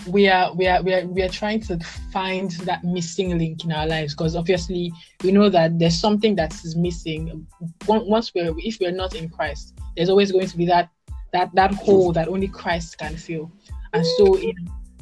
we 0.07 0.29
are 0.29 0.55
we 0.55 0.66
are 0.66 0.83
we 0.83 0.94
are 0.94 1.07
we 1.07 1.23
are 1.23 1.29
trying 1.29 1.61
to 1.61 1.79
find 2.12 2.51
that 2.66 2.85
missing 2.85 3.38
link 3.38 3.64
in 3.64 3.73
our 3.73 3.87
lives 3.87 4.14
because 4.14 4.37
obviously 4.37 4.92
we 5.25 5.33
know 5.33 5.49
that 5.49 5.79
there's 5.79 5.99
something 5.99 6.37
that 6.37 6.53
is 6.64 6.77
missing. 6.77 7.47
Once 7.87 8.33
we're 8.35 8.53
if 8.59 8.79
we're 8.81 8.92
not 8.92 9.14
in 9.14 9.29
Christ, 9.31 9.79
there's 9.97 10.11
always 10.11 10.31
going 10.33 10.47
to 10.47 10.57
be 10.57 10.66
that 10.66 10.90
that 11.33 11.51
that 11.55 11.73
hole 11.75 12.12
that 12.12 12.29
only 12.29 12.49
Christ 12.49 12.99
can 12.99 13.16
fill. 13.16 13.51
And 13.94 14.05
so 14.18 14.37
in 14.37 14.55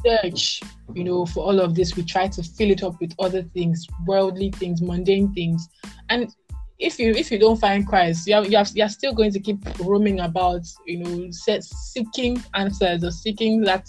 search, 0.05 0.61
you 0.95 1.05
know, 1.05 1.27
for 1.27 1.45
all 1.45 1.61
of 1.61 1.75
this, 1.75 1.97
we 1.97 2.05
try 2.05 2.29
to 2.29 2.43
fill 2.43 2.71
it 2.71 2.83
up 2.83 3.01
with 3.01 3.13
other 3.19 3.43
things, 3.43 3.87
worldly 4.07 4.51
things, 4.53 4.81
mundane 4.81 5.33
things, 5.35 5.69
and 6.11 6.33
if 6.79 6.99
you 6.99 7.11
if 7.11 7.31
you 7.31 7.39
don't 7.39 7.59
find 7.59 7.87
Christ, 7.87 8.27
you 8.27 8.35
are, 8.35 8.45
you 8.45 8.59
are, 8.59 8.67
you 8.75 8.85
are 8.85 8.89
still 8.89 9.13
going 9.13 9.33
to 9.33 9.41
keep 9.41 9.59
roaming 9.81 10.21
about, 10.21 10.63
you 10.85 10.99
know, 10.99 11.31
seeking 11.31 12.43
answers 12.55 13.03
or 13.03 13.11
seeking 13.11 13.63
that 13.63 13.89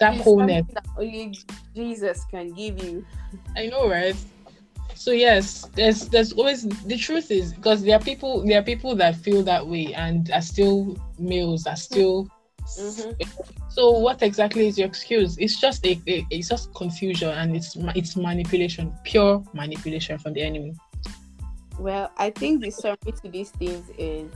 that 0.00 0.14
it's 0.14 0.24
wholeness 0.24 0.64
that 0.74 0.86
only 0.96 1.36
Jesus 1.74 2.24
can 2.30 2.52
give 2.52 2.82
you. 2.82 3.04
I 3.56 3.66
know, 3.66 3.88
right? 3.88 4.16
So 4.94 5.10
yes, 5.10 5.68
there's 5.74 6.08
there's 6.08 6.32
always 6.32 6.68
the 6.68 6.96
truth 6.96 7.30
is 7.30 7.52
because 7.52 7.82
there 7.82 7.96
are 7.96 8.02
people 8.02 8.44
there 8.44 8.60
are 8.60 8.64
people 8.64 8.94
that 8.96 9.16
feel 9.16 9.42
that 9.44 9.66
way 9.66 9.94
and 9.94 10.30
are 10.30 10.42
still 10.42 10.96
males 11.18 11.66
are 11.66 11.76
still. 11.76 12.28
Mm-hmm. 12.78 13.12
So 13.70 13.90
what 13.90 14.22
exactly 14.22 14.66
is 14.66 14.76
your 14.76 14.88
excuse? 14.88 15.36
It's 15.38 15.60
just 15.60 15.84
a, 15.86 16.00
a 16.06 16.26
it's 16.30 16.48
just 16.48 16.74
confusion 16.74 17.30
and 17.30 17.56
it's 17.56 17.76
it's 17.94 18.16
manipulation, 18.16 18.92
pure 19.04 19.42
manipulation 19.52 20.18
from 20.18 20.32
the 20.34 20.42
enemy. 20.42 20.74
Well, 21.78 22.10
I 22.16 22.30
think 22.30 22.62
the 22.62 22.70
summary 22.70 23.12
to 23.22 23.28
these 23.28 23.50
things 23.50 23.90
is 23.96 24.32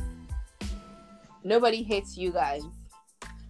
nobody 1.42 1.82
hates 1.82 2.16
you 2.16 2.30
guys. 2.30 2.62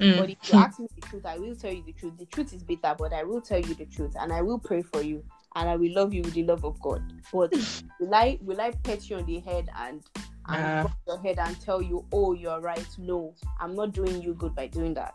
Mm. 0.00 0.18
But 0.18 0.30
if 0.30 0.38
you 0.50 0.58
ask 0.58 0.80
me 0.80 0.88
the 0.94 1.06
truth, 1.06 1.26
I 1.26 1.38
will 1.38 1.54
tell 1.54 1.72
you 1.72 1.82
the 1.84 1.92
truth. 1.92 2.14
The 2.18 2.26
truth 2.26 2.52
is 2.54 2.62
bitter, 2.62 2.94
but 2.98 3.12
I 3.12 3.22
will 3.22 3.40
tell 3.40 3.60
you 3.60 3.74
the 3.74 3.86
truth, 3.86 4.14
and 4.18 4.32
I 4.32 4.42
will 4.42 4.58
pray 4.58 4.82
for 4.82 5.02
you, 5.02 5.22
and 5.54 5.68
I 5.68 5.76
will 5.76 5.92
love 5.94 6.14
you 6.14 6.22
with 6.22 6.34
the 6.34 6.44
love 6.44 6.64
of 6.64 6.80
God. 6.80 7.02
But 7.32 7.52
will 8.00 8.14
I 8.14 8.38
will 8.42 8.60
I 8.60 8.72
pet 8.82 9.08
you 9.10 9.16
on 9.16 9.26
the 9.26 9.40
head 9.40 9.68
and 9.76 10.02
and 10.48 10.86
uh, 10.86 10.88
your 11.06 11.20
head 11.20 11.38
and 11.38 11.60
tell 11.60 11.80
you, 11.80 12.04
oh, 12.12 12.32
you're 12.32 12.60
right? 12.60 12.86
No, 12.98 13.34
I'm 13.60 13.76
not 13.76 13.92
doing 13.92 14.22
you 14.22 14.34
good 14.34 14.54
by 14.54 14.66
doing 14.66 14.94
that. 14.94 15.14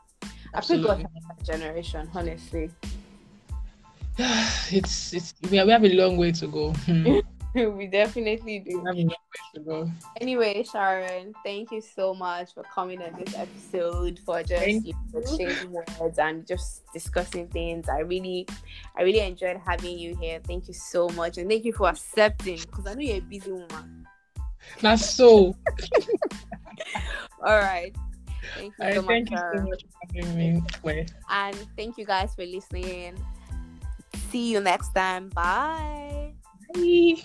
Absolutely. 0.53 0.89
I 0.89 0.93
pray 0.95 1.03
God 1.03 1.37
that 1.37 1.45
generation, 1.45 2.09
honestly. 2.13 2.71
it's 4.71 5.13
it's 5.13 5.33
we 5.49 5.57
have, 5.57 5.67
we 5.67 5.73
have 5.73 5.83
a 5.83 5.93
long 5.93 6.15
way 6.15 6.31
to 6.31 6.47
go. 6.47 6.71
Hmm. 6.71 7.19
we 7.77 7.87
definitely 7.87 8.59
do. 8.59 8.79
We 8.79 8.85
have 8.85 8.97
enough 8.97 9.17
place 9.33 9.49
to 9.55 9.59
go. 9.61 9.91
Anyway, 10.21 10.63
Sharon, 10.63 11.33
thank 11.43 11.71
you 11.71 11.81
so 11.81 12.13
much 12.13 12.53
for 12.53 12.63
coming 12.63 13.01
on 13.01 13.13
this 13.17 13.33
episode 13.35 14.19
for 14.25 14.43
just 14.43 14.85
you 14.85 14.93
know, 14.93 15.19
exchanging 15.19 15.71
words 15.71 16.19
and 16.19 16.45
just 16.45 16.83
discussing 16.93 17.47
things. 17.47 17.89
I 17.89 17.99
really, 17.99 18.47
I 18.95 19.01
really 19.01 19.21
enjoyed 19.21 19.57
having 19.65 19.97
you 19.97 20.15
here. 20.21 20.39
Thank 20.45 20.67
you 20.67 20.73
so 20.73 21.09
much, 21.09 21.37
and 21.37 21.49
thank 21.49 21.65
you 21.65 21.73
for 21.73 21.89
accepting 21.89 22.59
because 22.59 22.85
I 22.85 22.93
know 22.93 23.01
you're 23.01 23.17
a 23.17 23.21
busy 23.21 23.51
woman. 23.51 24.07
That's 24.81 25.09
so. 25.09 25.55
All 27.43 27.57
right. 27.57 27.95
Thank 28.55 28.73
you 28.79 28.93
so 28.93 29.01
much, 29.01 29.07
thank 29.07 29.31
you 29.31 29.37
so 29.37 29.59
um, 29.59 29.69
much 29.69 29.83
for 29.83 30.21
having 30.21 30.37
me. 30.37 30.63
Wait. 30.83 31.11
and 31.29 31.55
thank 31.75 31.97
you 31.97 32.05
guys 32.05 32.33
for 32.35 32.45
listening. 32.45 33.17
See 34.29 34.51
you 34.51 34.59
next 34.59 34.93
time. 34.93 35.29
Bye. 35.29 36.33
Bye. 36.73 37.23